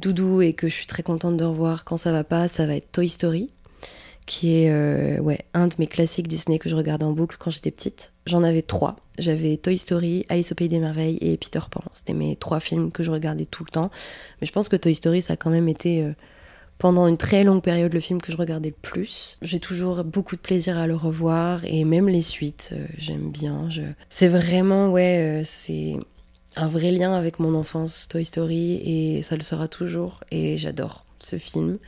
doudou 0.00 0.42
et 0.42 0.52
que 0.52 0.68
je 0.68 0.74
suis 0.74 0.86
très 0.86 1.02
contente 1.02 1.36
de 1.36 1.44
revoir 1.44 1.84
quand 1.84 1.96
ça 1.96 2.12
va 2.12 2.24
pas, 2.24 2.48
ça 2.48 2.66
va 2.66 2.74
être 2.74 2.90
Toy 2.90 3.08
Story 3.08 3.50
qui 4.28 4.62
est 4.62 4.70
euh, 4.70 5.18
ouais, 5.20 5.38
un 5.54 5.68
de 5.68 5.74
mes 5.78 5.86
classiques 5.86 6.28
Disney 6.28 6.58
que 6.58 6.68
je 6.68 6.76
regardais 6.76 7.06
en 7.06 7.12
boucle 7.12 7.36
quand 7.38 7.50
j'étais 7.50 7.70
petite. 7.70 8.12
J'en 8.26 8.42
avais 8.42 8.60
trois. 8.60 8.96
J'avais 9.18 9.56
Toy 9.56 9.78
Story, 9.78 10.26
Alice 10.28 10.52
au 10.52 10.54
Pays 10.54 10.68
des 10.68 10.78
Merveilles 10.78 11.16
et 11.22 11.38
Peter 11.38 11.60
Pan. 11.70 11.80
C'était 11.94 12.12
mes 12.12 12.36
trois 12.36 12.60
films 12.60 12.92
que 12.92 13.02
je 13.02 13.10
regardais 13.10 13.46
tout 13.46 13.64
le 13.64 13.70
temps. 13.70 13.90
Mais 14.40 14.46
je 14.46 14.52
pense 14.52 14.68
que 14.68 14.76
Toy 14.76 14.94
Story, 14.94 15.22
ça 15.22 15.32
a 15.32 15.36
quand 15.36 15.48
même 15.48 15.66
été 15.66 16.02
euh, 16.02 16.12
pendant 16.78 17.06
une 17.06 17.16
très 17.16 17.44
longue 17.44 17.62
période 17.62 17.92
le 17.92 18.00
film 18.00 18.20
que 18.20 18.32
je 18.32 18.36
regardais 18.36 18.70
le 18.70 18.74
plus. 18.80 19.38
J'ai 19.42 19.60
toujours 19.60 20.04
beaucoup 20.04 20.36
de 20.36 20.40
plaisir 20.40 20.78
à 20.78 20.86
le 20.86 20.94
revoir 20.94 21.60
et 21.64 21.84
même 21.84 22.08
les 22.08 22.22
suites, 22.22 22.70
euh, 22.72 22.86
j'aime 22.96 23.30
bien. 23.30 23.68
C'est 24.08 24.28
vraiment, 24.28 24.88
ouais, 24.88 25.40
euh, 25.40 25.42
c'est 25.44 25.96
un 26.56 26.68
vrai 26.68 26.90
lien 26.90 27.14
avec 27.14 27.38
mon 27.40 27.54
enfance, 27.54 28.08
Toy 28.08 28.24
Story, 28.24 28.80
et 28.84 29.22
ça 29.22 29.36
le 29.36 29.42
sera 29.42 29.68
toujours. 29.68 30.20
Et 30.30 30.56
j'adore 30.56 31.04
ce 31.20 31.36
film. 31.36 31.78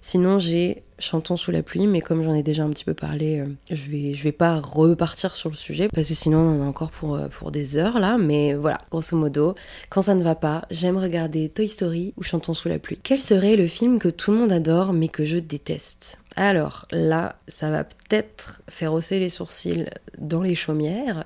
Sinon, 0.00 0.38
j'ai 0.38 0.84
Chantons 0.98 1.36
sous 1.36 1.50
la 1.50 1.62
pluie, 1.62 1.86
mais 1.86 2.00
comme 2.00 2.22
j'en 2.22 2.34
ai 2.34 2.42
déjà 2.42 2.64
un 2.64 2.70
petit 2.70 2.84
peu 2.84 2.94
parlé, 2.94 3.40
euh, 3.40 3.46
je 3.70 3.90
vais, 3.90 4.14
je 4.14 4.22
vais 4.22 4.32
pas 4.32 4.58
repartir 4.58 5.34
sur 5.34 5.50
le 5.50 5.54
sujet 5.54 5.88
parce 5.92 6.08
que 6.08 6.14
sinon 6.14 6.38
on 6.38 6.60
en 6.60 6.64
a 6.64 6.66
encore 6.66 6.90
pour, 6.90 7.16
euh, 7.16 7.28
pour 7.28 7.50
des 7.50 7.76
heures 7.76 8.00
là. 8.00 8.16
Mais 8.16 8.54
voilà, 8.54 8.78
grosso 8.90 9.14
modo, 9.14 9.54
quand 9.90 10.00
ça 10.00 10.14
ne 10.14 10.22
va 10.22 10.34
pas, 10.34 10.62
j'aime 10.70 10.96
regarder 10.96 11.50
Toy 11.50 11.68
Story 11.68 12.14
ou 12.16 12.22
Chantons 12.22 12.54
sous 12.54 12.68
la 12.68 12.78
pluie. 12.78 12.98
Quel 13.02 13.20
serait 13.20 13.56
le 13.56 13.66
film 13.66 13.98
que 13.98 14.08
tout 14.08 14.30
le 14.30 14.38
monde 14.38 14.52
adore 14.52 14.94
mais 14.94 15.08
que 15.08 15.24
je 15.26 15.36
déteste? 15.36 16.18
Alors 16.34 16.86
là, 16.92 17.36
ça 17.46 17.70
va 17.70 17.84
peut-être 17.84 18.62
faire 18.68 18.94
hausser 18.94 19.18
les 19.18 19.28
sourcils 19.28 19.84
dans 20.18 20.42
les 20.42 20.54
chaumières, 20.54 21.24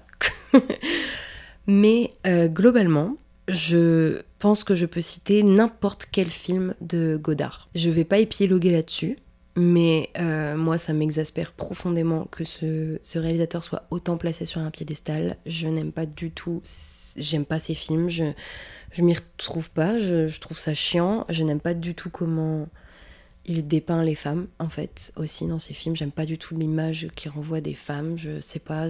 mais 1.68 2.10
euh, 2.26 2.48
globalement, 2.48 3.16
je 3.46 4.22
pense 4.40 4.64
que 4.64 4.74
je 4.74 4.86
peux 4.86 5.02
citer 5.02 5.42
n'importe 5.44 6.06
quel 6.10 6.30
film 6.30 6.74
de 6.80 7.18
Godard. 7.20 7.68
Je 7.74 7.90
vais 7.90 8.04
pas 8.04 8.18
épiloguer 8.18 8.72
là-dessus, 8.72 9.18
mais 9.54 10.08
euh, 10.18 10.56
moi 10.56 10.78
ça 10.78 10.92
m'exaspère 10.94 11.52
profondément 11.52 12.24
que 12.24 12.42
ce, 12.44 12.98
réalisateur 13.14 13.62
soit 13.62 13.84
autant 13.90 14.16
placé 14.16 14.46
sur 14.46 14.62
un 14.62 14.70
piédestal. 14.70 15.36
Je 15.44 15.68
n'aime 15.68 15.92
pas 15.92 16.06
du 16.06 16.30
tout, 16.30 16.62
j'aime 17.16 17.44
pas 17.44 17.58
ses 17.58 17.74
films, 17.74 18.08
je, 18.08 18.24
je 18.92 19.02
m'y 19.02 19.14
retrouve 19.14 19.70
pas, 19.70 19.98
je, 19.98 20.40
trouve 20.40 20.58
ça 20.58 20.72
chiant, 20.72 21.26
je 21.28 21.44
n'aime 21.44 21.60
pas 21.60 21.74
du 21.74 21.94
tout 21.94 22.10
comment 22.10 22.66
il 23.44 23.66
dépeint 23.66 24.02
les 24.02 24.14
femmes 24.14 24.48
en 24.58 24.70
fait 24.70 25.12
aussi 25.16 25.46
dans 25.46 25.58
ses 25.58 25.74
films. 25.74 25.96
J'aime 25.96 26.12
pas 26.12 26.24
du 26.24 26.38
tout 26.38 26.56
l'image 26.56 27.08
qui 27.14 27.28
renvoie 27.28 27.60
des 27.60 27.74
femmes, 27.74 28.16
je 28.16 28.40
sais 28.40 28.58
pas. 28.58 28.88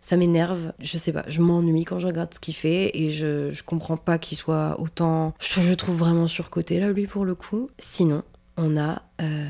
Ça 0.00 0.16
m'énerve, 0.16 0.72
je 0.80 0.96
sais 0.96 1.12
pas, 1.12 1.24
je 1.28 1.40
m'ennuie 1.40 1.84
quand 1.84 1.98
je 1.98 2.06
regarde 2.06 2.32
ce 2.32 2.40
qu'il 2.40 2.54
fait 2.54 2.90
et 2.94 3.10
je, 3.10 3.52
je 3.52 3.62
comprends 3.62 3.96
pas 3.96 4.18
qu'il 4.18 4.38
soit 4.38 4.80
autant. 4.80 5.34
Je, 5.40 5.74
trouve 5.74 5.96
vraiment 5.96 6.26
surcoté 6.26 6.80
là, 6.80 6.90
lui, 6.90 7.06
pour 7.06 7.24
le 7.24 7.34
coup. 7.34 7.70
Sinon, 7.78 8.22
on 8.56 8.76
a 8.76 9.02
euh, 9.20 9.48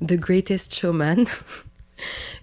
The 0.06 0.14
Greatest 0.14 0.74
Showman. 0.74 1.24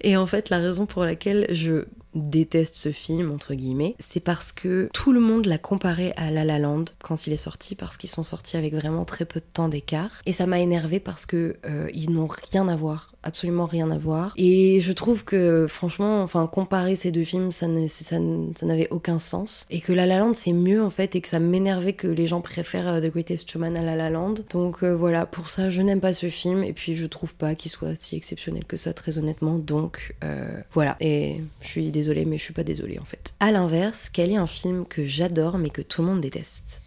Et 0.01 0.17
en 0.17 0.27
fait, 0.27 0.49
la 0.49 0.59
raison 0.59 0.85
pour 0.85 1.05
laquelle 1.05 1.47
je 1.49 1.85
déteste 2.15 2.75
ce 2.75 2.91
film, 2.91 3.31
entre 3.31 3.53
guillemets, 3.53 3.95
c'est 3.99 4.19
parce 4.19 4.51
que 4.51 4.89
tout 4.93 5.11
le 5.11 5.19
monde 5.19 5.45
l'a 5.45 5.57
comparé 5.57 6.13
à 6.15 6.31
La 6.31 6.43
La 6.43 6.59
Land 6.59 6.85
quand 7.03 7.27
il 7.27 7.33
est 7.33 7.37
sorti, 7.37 7.75
parce 7.75 7.97
qu'ils 7.97 8.09
sont 8.09 8.23
sortis 8.23 8.57
avec 8.57 8.73
vraiment 8.73 9.05
très 9.05 9.25
peu 9.25 9.39
de 9.39 9.45
temps 9.45 9.69
d'écart. 9.69 10.21
Et 10.25 10.33
ça 10.33 10.47
m'a 10.47 10.59
énervé 10.59 10.99
parce 10.99 11.25
que 11.25 11.57
euh, 11.65 11.89
ils 11.93 12.09
n'ont 12.09 12.27
rien 12.51 12.67
à 12.67 12.75
voir, 12.75 13.13
absolument 13.25 13.65
rien 13.65 13.91
à 13.91 13.97
voir. 13.97 14.33
Et 14.37 14.79
je 14.79 14.93
trouve 14.93 15.25
que, 15.25 15.67
franchement, 15.67 16.23
enfin, 16.23 16.47
comparer 16.47 16.95
ces 16.95 17.11
deux 17.11 17.23
films, 17.25 17.51
ça, 17.51 17.67
n'a- 17.67 17.87
ça, 17.89 18.17
ça 18.55 18.65
n'avait 18.65 18.87
aucun 18.91 19.19
sens. 19.19 19.65
Et 19.69 19.81
que 19.81 19.91
La 19.91 20.05
La 20.05 20.19
Land, 20.19 20.33
c'est 20.33 20.53
mieux, 20.53 20.81
en 20.81 20.89
fait, 20.89 21.15
et 21.15 21.21
que 21.21 21.27
ça 21.27 21.39
m'énervait 21.39 21.93
que 21.93 22.07
les 22.07 22.27
gens 22.27 22.39
préfèrent 22.41 22.87
euh, 22.87 23.01
The 23.01 23.11
Greatest 23.11 23.51
Showman 23.51 23.75
à 23.75 23.81
La 23.81 23.95
La 23.95 24.09
Land. 24.09 24.35
Donc 24.51 24.83
euh, 24.83 24.95
voilà, 24.95 25.25
pour 25.25 25.49
ça, 25.49 25.69
je 25.69 25.81
n'aime 25.81 25.99
pas 25.99 26.13
ce 26.13 26.29
film, 26.29 26.63
et 26.63 26.71
puis 26.73 26.95
je 26.95 27.05
trouve 27.05 27.35
pas 27.35 27.55
qu'il 27.55 27.71
soit 27.71 27.99
si 27.99 28.15
exceptionnel 28.15 28.63
que 28.65 28.77
ça, 28.77 28.93
très 28.93 29.17
honnêtement. 29.17 29.57
Donc 29.57 30.15
euh, 30.23 30.61
voilà, 30.71 30.95
et 30.99 31.41
je 31.61 31.67
suis 31.67 31.89
désolée, 31.91 32.25
mais 32.25 32.37
je 32.37 32.43
suis 32.43 32.53
pas 32.53 32.63
désolée, 32.63 32.99
en 32.99 33.05
fait. 33.05 33.33
À 33.39 33.51
l'inverse, 33.51 34.09
quel 34.11 34.31
est 34.31 34.37
un 34.37 34.47
film 34.47 34.85
que 34.85 35.05
j'adore, 35.05 35.57
mais 35.57 35.69
que 35.71 35.81
tout 35.81 36.01
le 36.01 36.07
monde 36.07 36.21
déteste? 36.21 36.81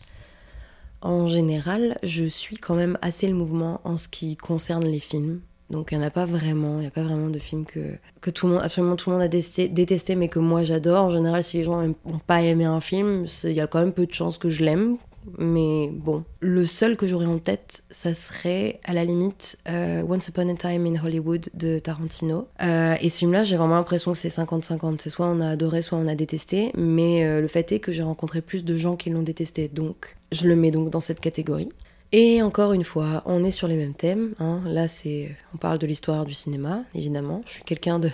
En 1.01 1.27
général, 1.29 1.96
je 2.03 2.24
suis 2.24 2.57
quand 2.57 2.74
même 2.74 2.98
assez 3.03 3.29
le 3.29 3.35
mouvement 3.35 3.81
en 3.85 3.96
ce 3.96 4.09
qui 4.09 4.37
concerne 4.37 4.85
les 4.85 4.98
films. 4.98 5.40
Donc 5.71 5.91
il 5.93 5.99
n'y 5.99 6.05
en 6.05 6.07
a 6.07 6.11
pas 6.11 6.25
vraiment, 6.25 6.77
il 6.77 6.81
n'y 6.81 6.87
a 6.87 6.91
pas 6.91 7.03
vraiment 7.03 7.29
de 7.29 7.39
films 7.39 7.67
que, 7.67 8.31
tout 8.31 8.47
le 8.47 8.55
monde, 8.55 8.63
absolument 8.63 8.97
tout 8.97 9.11
le 9.11 9.17
monde 9.17 9.25
a 9.25 9.29
détesté, 9.29 10.17
mais 10.17 10.29
que 10.29 10.39
moi 10.39 10.65
j'adore. 10.65 11.05
En 11.05 11.11
général, 11.11 11.43
si 11.43 11.59
les 11.59 11.65
gens 11.65 11.83
n'ont 11.83 11.95
pas 12.27 12.43
aimé 12.43 12.65
un 12.65 12.81
film, 12.81 13.25
il 13.45 13.53
y 13.53 13.61
a 13.61 13.67
quand 13.67 13.81
même 13.81 13.93
peu 13.93 14.07
de 14.07 14.15
chances 14.15 14.39
que 14.39 14.51
je 14.51 14.65
l'aime. 14.65 14.97
Mais 15.37 15.91
bon, 15.93 16.25
le 16.41 16.65
seul 16.65 16.97
que 16.97 17.07
j'aurais 17.07 17.27
en 17.27 17.39
tête, 17.39 17.83
ça 17.91 18.15
serait 18.15 18.81
à 18.85 18.95
la 18.95 19.05
limite 19.05 19.59
euh, 19.69 20.03
Once 20.09 20.27
Upon 20.29 20.49
a 20.49 20.55
Time 20.55 20.87
in 20.87 21.05
Hollywood 21.05 21.51
de 21.53 21.79
Tarantino. 21.79 22.49
Euh, 22.63 22.95
et 23.01 23.11
ce 23.11 23.19
film-là, 23.19 23.45
j'ai 23.45 23.57
vraiment 23.57 23.75
l'impression 23.75 24.13
que 24.13 24.19
c'est 24.19 24.29
50-50. 24.29 24.97
C'est 25.01 25.11
soit 25.11 25.27
on 25.27 25.41
a 25.41 25.51
adoré, 25.51 25.83
soit 25.83 25.99
on 25.99 26.07
a 26.07 26.15
détesté. 26.15 26.73
Mais 26.77 27.25
euh, 27.25 27.41
le 27.43 27.49
fait 27.49 27.73
est 27.73 27.81
que 27.81 27.93
j'ai 27.93 28.03
rencontré 28.03 28.41
plus 28.41 28.65
de 28.65 28.75
gens 28.77 28.97
qui 28.97 29.11
l'ont 29.11 29.23
détesté. 29.23 29.69
Donc 29.69 30.17
je 30.33 30.49
le 30.49 30.57
mets 30.57 30.71
donc 30.71 30.89
dans 30.89 31.01
cette 31.01 31.21
catégorie. 31.21 31.69
Et 32.12 32.40
encore 32.42 32.73
une 32.73 32.85
fois, 32.85 33.23
on 33.27 33.44
est 33.44 33.51
sur 33.51 33.68
les 33.68 33.77
mêmes 33.77 33.94
thèmes. 33.94 34.35
hein. 34.38 34.62
Là, 34.64 34.88
c'est, 34.88 35.37
on 35.55 35.59
parle 35.59 35.79
de 35.79 35.87
l'histoire 35.87 36.25
du 36.25 36.33
cinéma, 36.35 36.85
évidemment. 36.94 37.42
Je 37.47 37.53
suis 37.53 37.64
quelqu'un 37.64 37.99
de, 37.99 38.11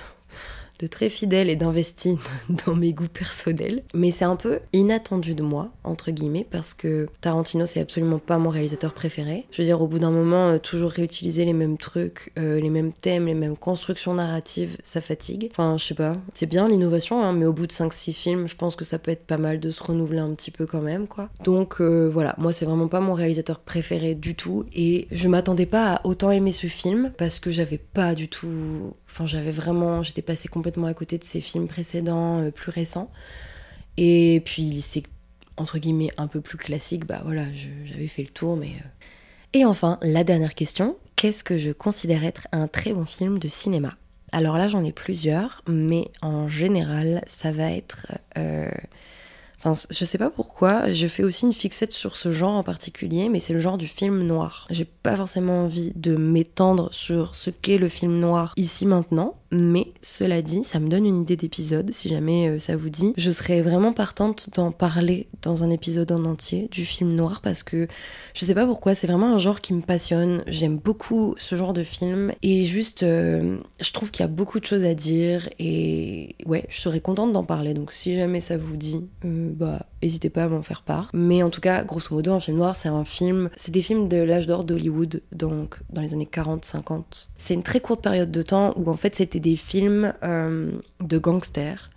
très 0.89 1.09
fidèle 1.09 1.51
et 1.51 1.57
d'investi 1.57 2.17
dans 2.67 2.75
mes 2.75 2.93
goûts 2.93 3.09
personnels. 3.09 3.83
Mais 3.95 4.11
c'est 4.11 4.25
un 4.25 4.37
peu 4.37 4.61
inattendu 4.73 5.35
de 5.35 5.43
moi, 5.43 5.71
entre 5.85 6.11
guillemets, 6.11 6.47
parce 6.49 6.75
que 6.75 7.09
Tarantino, 7.21 7.67
c'est 7.67 7.81
absolument 7.81 8.19
pas 8.19 8.39
mon 8.39 8.51
réalisateur 8.51 8.93
préféré. 8.93 9.47
Je 9.51 9.63
veux 9.63 9.67
dire, 9.67 9.81
au 9.81 9.87
bout 9.87 9.99
d'un 9.99 10.11
moment, 10.11 10.49
euh, 10.49 10.59
toujours 10.59 10.91
réutiliser 10.91 11.45
les 11.45 11.53
mêmes 11.53 11.79
trucs, 11.79 12.33
euh, 12.39 12.61
les 12.61 12.71
mêmes 12.71 12.93
thèmes, 12.93 13.27
les 13.27 13.35
mêmes 13.35 13.57
constructions 13.57 14.15
narratives, 14.15 14.77
ça 14.83 15.01
fatigue. 15.01 15.49
Enfin, 15.53 15.77
je 15.79 15.85
sais 15.85 15.95
pas. 15.95 16.17
C'est 16.35 16.47
bien 16.47 16.69
l'innovation, 16.69 17.23
hein, 17.23 17.33
mais 17.33 17.47
au 17.47 17.53
bout 17.53 17.67
de 17.67 17.73
5-6 17.73 18.13
films, 18.13 18.49
je 18.49 18.57
pense 18.57 18.77
que 18.77 18.85
ça 18.85 18.99
peut 18.99 19.11
être 19.11 19.27
pas 19.27 19.39
mal 19.39 19.61
de 19.61 19.71
se 19.71 19.83
renouveler 19.83 20.21
un 20.21 20.35
petit 20.35 20.51
peu 20.51 20.67
quand 20.67 20.81
même, 20.81 21.07
quoi. 21.07 21.29
Donc 21.43 21.81
euh, 21.81 22.09
voilà, 22.11 22.35
moi, 22.39 22.53
c'est 22.53 22.65
vraiment 22.65 22.89
pas 22.89 23.01
mon 23.01 23.15
réalisateur 23.15 23.61
préféré 23.61 24.15
du 24.15 24.35
tout. 24.35 24.65
Et 24.75 25.07
je 25.11 25.29
m'attendais 25.29 25.67
pas 25.67 25.95
à 25.95 26.07
autant 26.07 26.31
aimer 26.31 26.53
ce 26.53 26.67
film, 26.67 27.13
parce 27.17 27.41
que 27.41 27.51
j'avais 27.51 27.79
pas 27.79 28.15
du 28.15 28.29
tout. 28.29 28.95
Enfin, 29.15 29.27
j'avais 29.27 29.53
vraiment. 29.53 30.03
J'étais 30.03 30.23
passée 30.23 30.49
complètement 30.49 30.89
à 30.89 30.95
côté 30.95 31.19
de 31.19 31.25
ses 31.25 31.41
films 31.41 31.69
précédents, 31.69 32.41
euh, 32.41 32.51
plus 32.51 32.73
récents. 32.73 33.13
Et 33.97 34.43
puis, 34.45 34.81
c'est 34.83 35.05
entre 35.57 35.79
guillemets 35.79 36.11
un 36.17 36.27
peu 36.27 36.41
plus 36.41 36.59
classique, 36.59 37.07
bah 37.07 37.21
voilà, 37.25 37.45
j'avais 37.85 38.09
fait 38.09 38.23
le 38.23 38.29
tour, 38.31 38.57
mais. 38.57 38.71
euh. 38.71 38.89
Et 39.53 39.65
enfin, 39.65 39.99
la 40.03 40.25
dernière 40.25 40.57
question 40.57 40.97
qu'est-ce 41.15 41.45
que 41.45 41.57
je 41.57 41.71
considère 41.71 42.25
être 42.25 42.49
un 42.53 42.67
très 42.67 42.93
bon 42.93 43.05
film 43.05 43.39
de 43.39 43.49
cinéma? 43.49 43.95
Alors 44.33 44.59
là, 44.59 44.67
j'en 44.67 44.83
ai 44.83 44.93
plusieurs, 44.93 45.63
mais 45.69 46.09
en 46.23 46.49
général, 46.49 47.23
ça 47.27 47.53
va 47.53 47.71
être. 47.71 48.09
euh, 48.37 48.69
Enfin, 49.65 49.89
je 49.91 50.05
sais 50.05 50.19
pas 50.19 50.29
pourquoi, 50.29 50.93
je 50.93 51.07
fais 51.07 51.25
aussi 51.25 51.47
une 51.47 51.55
fixette 51.55 51.93
sur 51.93 52.17
ce 52.17 52.31
genre 52.33 52.53
en 52.53 52.63
particulier, 52.63 53.31
mais 53.31 53.41
c'est 53.41 53.55
le 53.55 53.61
genre 53.61 53.79
du 53.79 53.87
film 53.87 54.23
noir. 54.23 54.67
J'ai 54.69 54.85
pas 54.85 55.17
forcément 55.17 55.65
envie 55.65 55.93
de 55.97 56.17
m'étendre 56.17 56.91
sur 56.93 57.35
ce 57.35 57.49
qu'est 57.49 57.79
le 57.79 57.89
film 57.89 58.21
noir 58.21 58.53
ici 58.59 58.85
maintenant, 58.85 59.35
mais 59.55 59.93
cela 60.03 60.43
dit, 60.43 60.65
ça 60.65 60.81
me 60.81 60.89
donne 60.89 61.07
une 61.07 61.23
idée 61.23 61.37
d'épisode, 61.37 61.93
si 61.93 62.09
jamais 62.09 62.49
euh, 62.49 62.59
ça 62.59 62.77
vous 62.77 62.91
dit. 62.91 63.15
Je 63.17 63.31
serais 63.31 63.63
vraiment 63.63 63.93
partante 63.93 64.51
d'en 64.55 64.73
parler 64.73 65.29
dans 65.43 65.63
un 65.63 65.71
épisode 65.71 66.11
en 66.13 66.25
entier 66.25 66.69
du 66.71 66.85
film 66.85 67.13
noir 67.13 67.41
parce 67.41 67.63
que 67.63 67.87
je 68.35 68.45
sais 68.45 68.55
pas 68.55 68.67
pourquoi, 68.67 68.95
c'est 68.95 69.07
vraiment 69.07 69.33
un 69.33 69.39
genre 69.39 69.61
qui 69.61 69.73
me 69.73 69.81
passionne. 69.81 70.43
J'aime 70.47 70.77
beaucoup 70.77 71.35
ce 71.39 71.55
genre 71.55 71.73
de 71.73 71.85
film 71.85 72.33
et 72.43 72.65
juste, 72.65 73.05
euh, 73.05 73.59
je 73.81 73.93
trouve 73.93 74.11
qu'il 74.11 74.23
y 74.23 74.25
a 74.25 74.29
beaucoup 74.29 74.59
de 74.59 74.67
choses 74.67 74.85
à 74.85 74.95
dire 74.95 75.49
et 75.59 76.35
ouais, 76.47 76.65
je 76.69 76.81
serais 76.81 77.01
contente 77.01 77.33
d'en 77.33 77.45
parler. 77.45 77.75
Donc 77.75 77.93
si 77.93 78.17
jamais 78.17 78.41
ça 78.41 78.57
vous 78.57 78.77
dit, 78.77 79.05
euh, 79.25 79.51
bah 79.55 79.87
n'hésitez 80.03 80.31
pas 80.31 80.45
à 80.45 80.49
m'en 80.49 80.63
faire 80.63 80.83
part. 80.83 81.11
Mais 81.15 81.43
en 81.43 81.51
tout 81.51 81.61
cas, 81.61 81.85
grosso 81.85 82.15
modo, 82.15 82.33
un 82.33 82.41
film 82.41 82.59
noir, 82.59 82.75
c'est 82.75 82.89
un 82.89 83.05
film, 83.05 83.51
c'est 83.57 83.73
des 83.73 83.83
films 83.83 84.09
de 84.09 84.17
l'âge 84.17 84.47
d'or 84.47 84.65
d'Hollywood, 84.65 85.23
donc 85.33 85.77
dans 85.91 86.01
les 86.01 86.13
années 86.13 86.29
40-50. 86.31 87.29
C'est 87.37 87.55
une 87.55 87.63
très 87.63 87.81
courte 87.81 88.03
période 88.03 88.31
de 88.31 88.43
temps 88.43 88.75
où 88.77 88.91
en 88.91 88.97
fait 88.97 89.15
c'était 89.15 89.41
des 89.45 89.57
films 89.57 90.15
euh, 90.25 90.73
de 91.01 91.19
gangsters, 91.19 91.91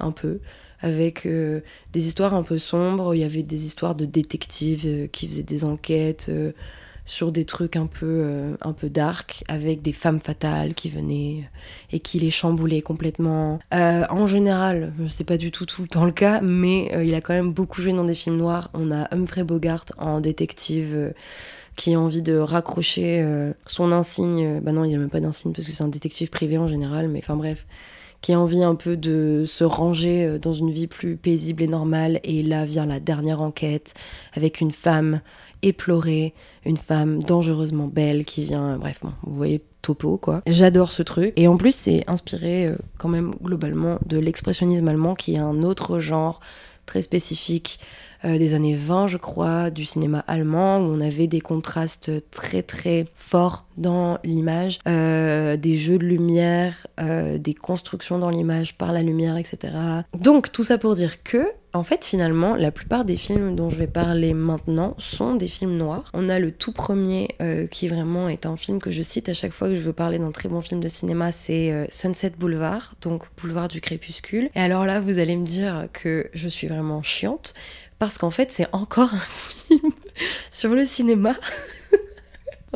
un 0.00 0.10
peu 0.10 0.40
avec 0.80 1.26
euh, 1.26 1.60
des 1.92 2.06
histoires 2.06 2.34
un 2.34 2.42
peu 2.42 2.58
sombres. 2.58 3.14
Il 3.14 3.20
y 3.20 3.24
avait 3.24 3.42
des 3.42 3.66
histoires 3.66 3.94
de 3.94 4.06
détectives 4.06 4.86
euh, 4.86 5.06
qui 5.06 5.28
faisaient 5.28 5.42
des 5.42 5.64
enquêtes 5.64 6.30
sur 7.06 7.32
des 7.32 7.44
trucs 7.44 7.76
un 7.76 7.84
peu, 7.84 8.56
un 8.62 8.72
peu 8.72 8.88
dark, 8.88 9.44
avec 9.48 9.82
des 9.82 9.92
femmes 9.92 10.20
fatales 10.20 10.72
qui 10.72 10.88
venaient 10.88 11.50
et 11.92 12.00
qui 12.00 12.18
les 12.18 12.30
chamboulaient 12.30 12.80
complètement. 12.80 13.58
En 13.70 14.26
général, 14.26 14.94
je 14.98 15.08
sais 15.08 15.24
pas 15.24 15.36
du 15.36 15.50
tout 15.50 15.66
tout 15.66 15.82
le 15.82 15.88
temps 15.88 16.06
le 16.06 16.12
cas, 16.12 16.40
mais 16.40 16.90
il 17.04 17.14
a 17.14 17.20
quand 17.20 17.34
même 17.34 17.52
beaucoup 17.52 17.82
joué 17.82 17.92
dans 17.92 18.04
des 18.04 18.14
films 18.14 18.38
noirs. 18.38 18.70
On 18.72 18.90
a 18.90 19.14
Humphrey 19.14 19.44
Bogart 19.44 19.84
en 19.98 20.22
détective. 20.22 21.12
Euh, 21.74 21.80
qui 21.84 21.94
a 21.94 22.00
envie 22.00 22.22
de 22.22 22.36
raccrocher 22.36 23.20
euh, 23.22 23.52
son 23.66 23.92
insigne, 23.92 24.60
bah 24.60 24.72
non 24.72 24.84
il 24.84 24.88
n'y 24.88 24.94
a 24.94 24.98
même 24.98 25.10
pas 25.10 25.20
d'insigne 25.20 25.52
parce 25.52 25.66
que 25.66 25.72
c'est 25.72 25.84
un 25.84 25.88
détective 25.88 26.30
privé 26.30 26.58
en 26.58 26.66
général, 26.66 27.08
mais 27.08 27.18
enfin 27.18 27.36
bref, 27.36 27.66
qui 28.24 28.32
a 28.32 28.40
envie 28.40 28.62
un 28.62 28.74
peu 28.74 28.96
de 28.96 29.44
se 29.46 29.64
ranger 29.64 30.24
euh, 30.24 30.38
dans 30.38 30.54
une 30.54 30.70
vie 30.70 30.86
plus 30.86 31.16
paisible 31.16 31.62
et 31.62 31.66
normale. 31.66 32.20
Et 32.24 32.42
là 32.42 32.64
vient 32.64 32.86
la 32.86 32.98
dernière 32.98 33.42
enquête 33.42 33.92
avec 34.32 34.62
une 34.62 34.70
femme 34.70 35.20
éplorée, 35.60 36.32
une 36.64 36.78
femme 36.78 37.22
dangereusement 37.22 37.86
belle 37.86 38.24
qui 38.24 38.44
vient, 38.44 38.78
bref, 38.78 39.00
vous 39.02 39.34
voyez 39.34 39.62
topo 39.82 40.16
quoi. 40.16 40.40
J'adore 40.46 40.90
ce 40.90 41.02
truc 41.02 41.34
et 41.36 41.48
en 41.48 41.58
plus 41.58 41.74
c'est 41.74 42.02
inspiré 42.06 42.66
euh, 42.66 42.76
quand 42.96 43.10
même 43.10 43.34
globalement 43.42 43.98
de 44.06 44.16
l'expressionnisme 44.16 44.88
allemand 44.88 45.14
qui 45.14 45.34
est 45.34 45.38
un 45.38 45.62
autre 45.62 45.98
genre 45.98 46.40
très 46.86 47.02
spécifique 47.02 47.78
euh, 48.24 48.38
des 48.38 48.54
années 48.54 48.74
20 48.74 49.06
je 49.08 49.18
crois 49.18 49.70
du 49.70 49.84
cinéma 49.84 50.24
allemand 50.26 50.78
où 50.78 50.82
on 50.82 51.00
avait 51.00 51.26
des 51.26 51.40
contrastes 51.40 52.10
très 52.30 52.62
très 52.62 53.06
forts 53.14 53.66
dans 53.76 54.18
l'image, 54.24 54.78
euh, 54.88 55.56
des 55.56 55.76
jeux 55.76 55.98
de 55.98 56.06
lumière, 56.06 56.86
euh, 57.00 57.38
des 57.38 57.54
constructions 57.54 58.18
dans 58.18 58.30
l'image 58.30 58.78
par 58.78 58.92
la 58.92 59.02
lumière, 59.02 59.36
etc. 59.36 59.74
Donc 60.18 60.52
tout 60.52 60.64
ça 60.64 60.78
pour 60.78 60.94
dire 60.94 61.22
que, 61.22 61.46
en 61.74 61.82
fait, 61.82 62.04
finalement, 62.04 62.54
la 62.54 62.70
plupart 62.70 63.04
des 63.04 63.16
films 63.16 63.56
dont 63.56 63.68
je 63.68 63.76
vais 63.76 63.88
parler 63.88 64.32
maintenant 64.32 64.94
sont 64.98 65.34
des 65.34 65.48
films 65.48 65.76
noirs. 65.76 66.04
On 66.14 66.28
a 66.28 66.38
le 66.38 66.52
tout 66.52 66.72
premier 66.72 67.28
euh, 67.42 67.66
qui 67.66 67.88
vraiment 67.88 68.28
est 68.28 68.46
un 68.46 68.56
film 68.56 68.80
que 68.80 68.92
je 68.92 69.02
cite 69.02 69.28
à 69.28 69.34
chaque 69.34 69.52
fois 69.52 69.68
que 69.68 69.74
je 69.74 69.80
veux 69.80 69.92
parler 69.92 70.18
d'un 70.20 70.30
très 70.30 70.48
bon 70.48 70.60
film 70.60 70.80
de 70.80 70.86
cinéma, 70.86 71.32
c'est 71.32 71.72
euh, 71.72 71.86
Sunset 71.90 72.34
Boulevard, 72.38 72.94
donc 73.02 73.24
Boulevard 73.36 73.66
du 73.66 73.80
Crépuscule. 73.80 74.50
Et 74.54 74.60
alors 74.60 74.86
là, 74.86 75.00
vous 75.00 75.18
allez 75.18 75.34
me 75.34 75.44
dire 75.44 75.88
que 75.92 76.30
je 76.32 76.48
suis 76.48 76.68
vraiment 76.68 77.02
chiante 77.02 77.54
parce 77.98 78.18
qu'en 78.18 78.30
fait, 78.30 78.52
c'est 78.52 78.66
encore 78.72 79.12
un 79.12 79.18
film 79.68 79.90
sur 80.52 80.74
le 80.74 80.84
cinéma. 80.84 81.34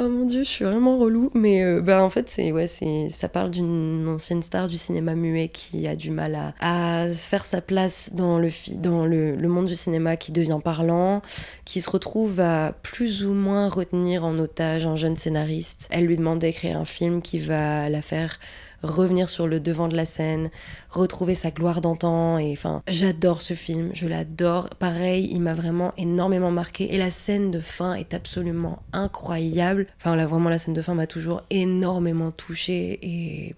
Oh 0.01 0.09
mon 0.09 0.27
dieu, 0.27 0.45
je 0.45 0.49
suis 0.49 0.65
vraiment 0.65 0.97
relou. 0.97 1.29
Mais 1.35 1.65
euh, 1.65 1.81
bah, 1.81 2.05
en 2.05 2.09
fait, 2.09 2.29
c'est 2.29 2.53
ouais, 2.53 2.69
ça 2.69 3.29
parle 3.29 3.51
d'une 3.51 4.07
ancienne 4.07 4.45
star 4.45 4.69
du 4.69 4.79
cinéma 4.79 5.17
muet 5.17 5.49
qui 5.49 5.89
a 5.89 5.97
du 5.97 6.13
mal 6.13 6.39
à, 6.61 7.09
faire 7.13 7.45
sa 7.45 7.61
place 7.61 8.11
dans 8.13 8.39
le 8.39 8.49
dans 8.77 9.07
le 9.07 9.49
monde 9.49 9.67
du 9.67 9.75
cinéma, 9.75 10.17
qui 10.17 10.31
devient 10.31 10.61
parlant, 10.63 11.21
qui 11.65 11.81
se 11.81 11.91
retrouve 11.91 12.39
à 12.39 12.75
plus 12.85 13.25
ou 13.25 13.33
moins 13.33 13.69
retenir 13.69 14.25
en 14.25 14.39
otage 14.39 14.87
un 14.87 14.95
jeune 14.95 15.17
scénariste. 15.17 15.89
Elle 15.91 16.05
lui 16.05 16.17
demande 16.17 16.39
d'écrire 16.39 16.77
un 16.77 16.85
film 16.85 17.21
qui 17.21 17.41
va 17.41 17.89
la 17.89 18.01
faire 18.01 18.39
revenir 18.83 19.29
sur 19.29 19.47
le 19.47 19.61
devant 19.61 19.89
de 19.89 19.97
la 19.97 20.05
scène, 20.05 20.51
retrouver 20.91 21.35
sa 21.35 21.51
gloire 21.51 21.81
d'antan 21.81 22.39
et 22.39 22.53
enfin 22.53 22.83
j'adore 22.89 23.43
ce 23.43 23.55
film, 23.55 23.91
je 23.95 24.07
l'adore. 24.07 24.71
Pareil, 24.71 25.29
il 25.31 25.41
m'a 25.41 25.55
vraiment 25.55 25.93
énormément 25.97 26.51
marqué 26.51 26.95
et 26.95 26.99
la 26.99 27.11
scène 27.11 27.51
de 27.51 27.61
fin 27.61 27.95
est 27.95 28.15
absolument 28.15 28.83
incroyable. 28.93 29.87
Enfin 29.99 30.17
là 30.17 30.27
vraiment 30.27 30.51
la 30.51 30.59
scène 30.59 30.75
de 30.75 30.83
fin 30.83 30.95
m'a 30.95 31.07
toujours 31.07 31.43
énormément 31.51 32.31
touchée 32.31 32.99
et 33.03 33.55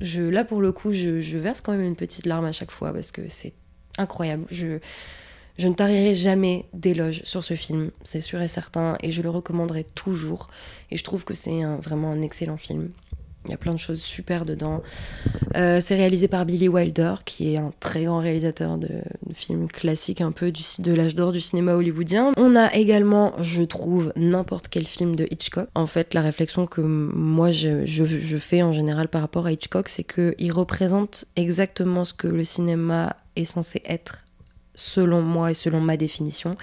je 0.00 0.22
là 0.22 0.44
pour 0.44 0.60
le 0.60 0.72
coup 0.72 0.92
je, 0.92 1.38
verse 1.38 1.60
quand 1.60 1.72
même 1.72 1.82
une 1.82 1.96
petite 1.96 2.26
larme 2.26 2.44
à 2.44 2.52
chaque 2.52 2.70
fois 2.70 2.92
parce 2.92 3.12
que 3.12 3.28
c'est 3.28 3.54
incroyable. 3.96 4.44
Je 4.50 4.78
je 5.56 5.66
ne 5.66 5.74
tarirai 5.74 6.14
jamais 6.14 6.66
d'éloges 6.72 7.22
sur 7.24 7.42
ce 7.42 7.54
film, 7.54 7.90
c'est 8.04 8.20
sûr 8.20 8.40
et 8.40 8.46
certain, 8.46 8.96
et 9.02 9.10
je 9.10 9.22
le 9.22 9.28
recommanderai 9.28 9.82
toujours. 9.82 10.46
Et 10.92 10.96
je 10.96 11.02
trouve 11.02 11.24
que 11.24 11.34
c'est 11.34 11.64
vraiment 11.82 12.12
un 12.12 12.22
excellent 12.22 12.56
film. 12.56 12.90
Il 13.48 13.52
y 13.52 13.54
a 13.54 13.58
plein 13.58 13.72
de 13.72 13.78
choses 13.78 14.00
super 14.00 14.44
dedans. 14.44 14.82
Euh, 15.56 15.80
c'est 15.80 15.94
réalisé 15.94 16.28
par 16.28 16.44
Billy 16.44 16.68
Wilder, 16.68 17.14
qui 17.24 17.54
est 17.54 17.56
un 17.58 17.72
très 17.80 18.04
grand 18.04 18.18
réalisateur 18.18 18.78
de, 18.78 18.88
films 19.32 19.68
classiques 19.68 20.20
un 20.20 20.32
peu 20.32 20.52
du, 20.52 20.62
de 20.80 20.92
l'âge 20.92 21.14
d'or 21.14 21.32
du 21.32 21.40
cinéma 21.40 21.74
hollywoodien. 21.74 22.32
On 22.36 22.54
a 22.56 22.74
également, 22.74 23.32
je 23.40 23.62
trouve, 23.62 24.12
n'importe 24.16 24.68
quel 24.68 24.84
film 24.84 25.16
de 25.16 25.26
Hitchcock. 25.30 25.68
En 25.74 25.86
fait, 25.86 26.14
la 26.14 26.22
réflexion 26.22 26.66
que 26.66 26.80
moi 26.80 27.50
je- 27.50 27.84
je 27.86 28.36
fais 28.36 28.62
en 28.62 28.72
général 28.72 29.08
par 29.08 29.22
rapport 29.22 29.46
à 29.46 29.52
Hitchcock, 29.52 29.88
c'est 29.88 30.04
qu'il 30.04 30.52
représente 30.52 31.24
exactement 31.36 32.04
ce 32.04 32.12
que 32.14 32.28
le 32.28 32.44
cinéma 32.44 33.16
est 33.36 33.44
censé 33.44 33.82
être, 33.86 34.24
selon 34.74 35.22
moi 35.22 35.50
et 35.50 35.54
selon 35.54 35.80
ma 35.80 35.96
définition. 35.96 36.56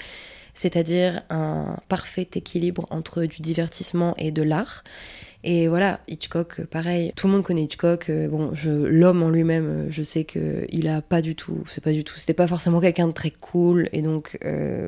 C'est-à-dire 0.53 1.21
un 1.29 1.75
parfait 1.89 2.29
équilibre 2.33 2.87
entre 2.89 3.25
du 3.25 3.41
divertissement 3.41 4.13
et 4.17 4.31
de 4.31 4.41
l'art. 4.41 4.83
Et 5.47 5.67
voilà, 5.67 5.99
Hitchcock, 6.07 6.59
euh, 6.59 6.65
pareil. 6.65 7.13
Tout 7.15 7.27
le 7.27 7.33
monde 7.33 7.43
connaît 7.43 7.61
Hitchcock. 7.61 8.09
euh, 8.09 8.27
Bon, 8.27 8.51
l'homme 8.65 9.21
en 9.21 9.29
lui-même, 9.29 9.67
euh, 9.67 9.85
je 9.89 10.01
sais 10.01 10.23
que 10.23 10.65
il 10.69 10.87
a 10.87 11.01
pas 11.03 11.21
du 11.21 11.35
tout, 11.35 11.63
c'est 11.67 11.83
pas 11.83 11.91
du 11.91 12.03
tout, 12.03 12.15
c'était 12.17 12.33
pas 12.33 12.47
forcément 12.47 12.81
quelqu'un 12.81 13.07
de 13.07 13.13
très 13.13 13.29
cool. 13.29 13.87
Et 13.93 14.01
donc 14.01 14.37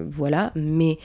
voilà. 0.09 0.51
Mais 0.55 0.97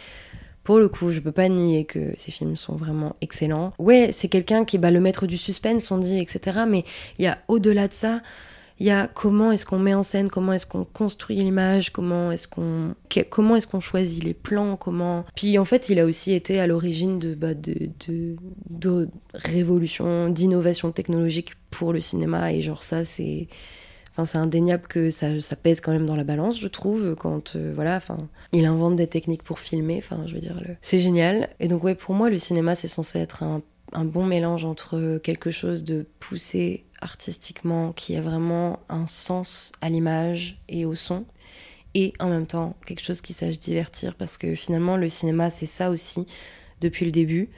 pour 0.65 0.79
le 0.79 0.89
coup, 0.89 1.11
je 1.11 1.21
peux 1.21 1.33
pas 1.33 1.49
nier 1.49 1.85
que 1.85 2.13
ces 2.17 2.31
films 2.31 2.57
sont 2.57 2.77
vraiment 2.77 3.17
excellents. 3.21 3.73
Ouais, 3.79 4.09
c'est 4.13 4.29
quelqu'un 4.29 4.65
qui 4.65 4.77
est 4.77 4.79
bah, 4.79 4.91
le 4.91 5.01
maître 5.01 5.27
du 5.27 5.37
suspense, 5.37 5.91
on 5.91 5.99
dit, 5.99 6.19
etc. 6.19 6.61
Mais 6.67 6.85
il 7.19 7.25
y 7.25 7.29
a 7.29 7.39
au-delà 7.49 7.89
de 7.89 7.93
ça. 7.93 8.23
Il 8.83 8.87
y 8.87 8.91
a 8.91 9.07
comment 9.07 9.53
est-ce 9.53 9.65
qu'on 9.65 9.79
met 9.79 9.95
en 9.95 10.03
scène, 10.03 10.29
comment 10.29 10.53
est-ce 10.53 10.67
qu'on 10.67 10.83
construit 10.85 11.37
l'image, 11.37 11.93
comment 11.93 12.33
est-ce 12.33 12.49
qu'on 12.49 13.81
choisit 13.81 14.25
les 14.25 14.35
plans, 14.35 14.77
comment. 14.77 15.25
Puis 15.37 15.57
en 15.57 15.65
fait, 15.65 15.89
il 15.89 16.01
a 16.01 16.05
aussi 16.05 16.33
été 16.33 16.59
à 16.59 16.67
l'origine 16.67 17.21
de, 17.21 17.37
bah, 17.37 17.55
de, 17.55 17.91
de, 18.09 18.35
de 18.71 19.09
révolution, 19.35 20.31
d'innovation 20.31 20.91
technologique 20.91 21.55
pour 21.71 21.93
le 21.93 22.01
cinéma 22.01 22.53
et 22.53 22.61
genre 22.61 22.83
ça 22.83 23.05
c'est 23.05 23.47
Enfin, 24.15 24.27
c'est 24.27 24.39
indéniable 24.39 24.87
que 24.89 25.11
ça, 25.11 25.29
pèse 25.63 25.81
quand 25.81 25.93
même 25.93 26.05
dans 26.05 26.17
la 26.17 26.25
balance, 26.25 26.61
je 26.61 26.69
trouve, 26.69 27.15
quand 27.15 27.57
euh, 27.57 27.73
voilà, 27.75 27.97
enfin, 27.97 28.19
il 28.53 28.67
invente 28.67 28.95
des 28.95 29.07
techniques 29.07 29.43
pour 29.43 29.59
filmer. 29.59 29.97
Enfin, 29.97 30.25
je 30.27 30.35
veux 30.35 30.41
dire, 30.41 30.61
c'est 30.83 30.99
génial. 30.99 31.49
Et 31.61 31.69
donc 31.69 31.83
ouais, 31.83 31.95
pour 31.95 32.15
moi, 32.15 32.29
le 32.29 32.37
cinéma, 32.37 32.75
c'est 32.75 32.89
censé 32.89 33.21
être 33.21 33.43
un, 33.43 33.63
un 33.95 34.05
bon 34.05 34.27
mélange 34.27 34.65
entre 34.65 35.19
quelque 35.23 35.51
chose 35.51 35.85
de 35.85 36.07
poussé 36.21 36.85
artistiquement, 37.01 37.93
qui 37.93 38.17
a 38.17 38.21
vraiment 38.21 38.79
un 38.89 39.07
sens 39.07 39.73
à 39.81 39.91
l'image 39.91 40.59
et 40.69 40.85
au 40.85 40.95
son, 40.95 41.25
et 41.95 42.13
en 42.21 42.29
même 42.29 42.47
temps 42.47 42.77
quelque 42.87 43.03
chose 43.03 43.21
qui 43.21 43.33
sache 43.33 43.59
divertir, 43.59 44.15
parce 44.15 44.39
que 44.39 44.55
finalement, 44.55 44.97
le 44.97 45.09
cinéma, 45.09 45.51
c'est 45.51 45.67
ça 45.67 45.91
aussi 45.91 46.27
depuis 46.81 47.05
le 47.05 47.13
début. 47.13 47.51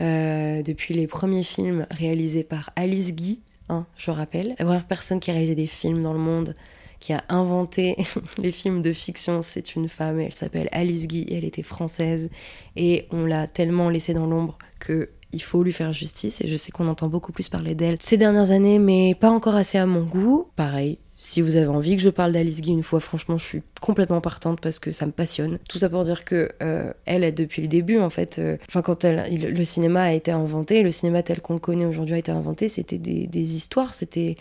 Euh, 0.00 0.62
depuis 0.62 0.92
les 0.92 1.06
premiers 1.06 1.42
films 1.42 1.86
réalisés 1.90 2.44
par 2.44 2.70
Alice 2.76 3.14
Guy, 3.14 3.40
hein, 3.68 3.86
je 3.96 4.10
rappelle, 4.10 4.54
la 4.58 4.64
première 4.64 4.86
personne 4.86 5.20
qui 5.20 5.30
a 5.30 5.34
réalisé 5.34 5.54
des 5.54 5.66
films 5.66 6.02
dans 6.02 6.12
le 6.12 6.18
monde, 6.18 6.54
qui 7.00 7.12
a 7.12 7.24
inventé 7.28 7.96
les 8.38 8.52
films 8.52 8.82
de 8.82 8.92
fiction, 8.92 9.42
c'est 9.42 9.74
une 9.74 9.88
femme, 9.88 10.20
elle 10.20 10.34
s'appelle 10.34 10.68
Alice 10.72 11.06
Guy, 11.06 11.26
elle 11.30 11.44
était 11.44 11.62
française, 11.62 12.28
et 12.76 13.06
on 13.10 13.24
l'a 13.24 13.46
tellement 13.46 13.88
laissée 13.88 14.14
dans 14.14 14.26
l'ombre 14.26 14.58
que 14.78 15.10
il 15.36 15.42
faut 15.42 15.62
lui 15.62 15.72
faire 15.72 15.92
justice, 15.92 16.40
et 16.40 16.48
je 16.48 16.56
sais 16.56 16.72
qu'on 16.72 16.88
entend 16.88 17.08
beaucoup 17.08 17.32
plus 17.32 17.48
parler 17.48 17.74
d'elle 17.74 17.98
ces 18.00 18.16
dernières 18.16 18.50
années, 18.50 18.78
mais 18.78 19.14
pas 19.14 19.30
encore 19.30 19.54
assez 19.54 19.78
à 19.78 19.86
mon 19.86 20.02
goût. 20.02 20.48
Pareil, 20.56 20.98
si 21.18 21.40
vous 21.40 21.56
avez 21.56 21.66
envie 21.66 21.96
que 21.96 22.02
je 22.02 22.08
parle 22.08 22.32
d'Alice 22.32 22.60
Guy 22.60 22.70
une 22.70 22.82
fois, 22.82 23.00
franchement, 23.00 23.36
je 23.36 23.44
suis 23.44 23.62
complètement 23.80 24.20
partante 24.20 24.60
parce 24.60 24.78
que 24.78 24.90
ça 24.92 25.06
me 25.06 25.12
passionne. 25.12 25.58
Tout 25.68 25.78
ça 25.78 25.88
pour 25.88 26.04
dire 26.04 26.24
que 26.24 26.48
euh, 26.62 26.92
elle, 27.04 27.34
depuis 27.34 27.62
le 27.62 27.68
début, 27.68 27.98
en 27.98 28.10
fait, 28.10 28.38
euh, 28.38 28.56
enfin 28.68 28.80
quand 28.80 29.04
le 29.04 29.64
cinéma 29.64 30.02
a 30.04 30.12
été 30.12 30.30
inventé, 30.30 30.82
le 30.82 30.90
cinéma 30.90 31.22
tel 31.22 31.40
qu'on 31.40 31.54
le 31.54 31.58
connaît 31.58 31.86
aujourd'hui 31.86 32.14
a 32.14 32.18
été 32.18 32.32
inventé, 32.32 32.68
c'était 32.68 32.98
des, 32.98 33.26
des 33.26 33.56
histoires, 33.56 33.92
c'était 33.92 34.36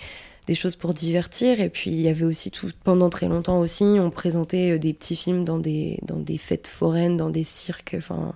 des 0.47 0.55
choses 0.55 0.75
pour 0.75 0.93
divertir. 0.93 1.59
Et 1.59 1.69
puis 1.69 1.91
il 1.91 2.01
y 2.01 2.07
avait 2.07 2.25
aussi 2.25 2.51
tout 2.51 2.69
pendant 2.83 3.09
très 3.09 3.27
longtemps 3.27 3.59
aussi, 3.59 3.97
on 3.99 4.11
présentait 4.11 4.73
euh, 4.73 4.77
des 4.77 4.93
petits 4.93 5.15
films 5.15 5.43
dans 5.43 5.57
des 5.57 5.97
dans 6.03 6.19
des 6.19 6.37
fêtes 6.37 6.67
foraines, 6.67 7.17
dans 7.17 7.31
des 7.31 7.43
cirques, 7.43 7.95
enfin 7.97 8.35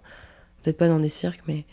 peut-être 0.63 0.77
pas 0.77 0.87
dans 0.87 0.99
des 0.99 1.09
cirques, 1.09 1.43
mais 1.47 1.65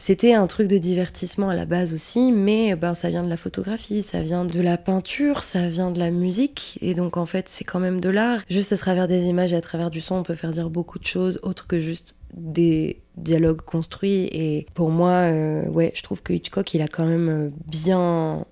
c'était 0.00 0.32
un 0.32 0.46
truc 0.46 0.66
de 0.66 0.78
divertissement 0.78 1.50
à 1.50 1.54
la 1.54 1.66
base 1.66 1.92
aussi, 1.92 2.32
mais 2.32 2.74
ben 2.74 2.94
ça 2.94 3.10
vient 3.10 3.22
de 3.22 3.28
la 3.28 3.36
photographie, 3.36 4.00
ça 4.00 4.22
vient 4.22 4.46
de 4.46 4.60
la 4.62 4.78
peinture, 4.78 5.42
ça 5.42 5.68
vient 5.68 5.90
de 5.90 5.98
la 5.98 6.10
musique, 6.10 6.78
et 6.80 6.94
donc 6.94 7.18
en 7.18 7.26
fait 7.26 7.50
c'est 7.50 7.64
quand 7.64 7.80
même 7.80 8.00
de 8.00 8.08
l'art. 8.08 8.40
Juste 8.48 8.72
à 8.72 8.78
travers 8.78 9.08
des 9.08 9.26
images 9.26 9.52
et 9.52 9.56
à 9.56 9.60
travers 9.60 9.90
du 9.90 10.00
son, 10.00 10.14
on 10.14 10.22
peut 10.22 10.36
faire 10.36 10.52
dire 10.52 10.70
beaucoup 10.70 10.98
de 10.98 11.04
choses 11.04 11.38
autres 11.42 11.66
que 11.66 11.80
juste 11.80 12.16
des 12.32 13.02
dialogues 13.18 13.60
construits. 13.60 14.30
Et 14.32 14.64
pour 14.72 14.88
moi, 14.88 15.10
euh, 15.10 15.68
ouais, 15.68 15.92
je 15.94 16.02
trouve 16.02 16.22
que 16.22 16.32
Hitchcock 16.32 16.72
il 16.72 16.80
a 16.80 16.88
quand 16.88 17.04
même 17.04 17.28
euh, 17.28 17.50
bien 17.70 18.46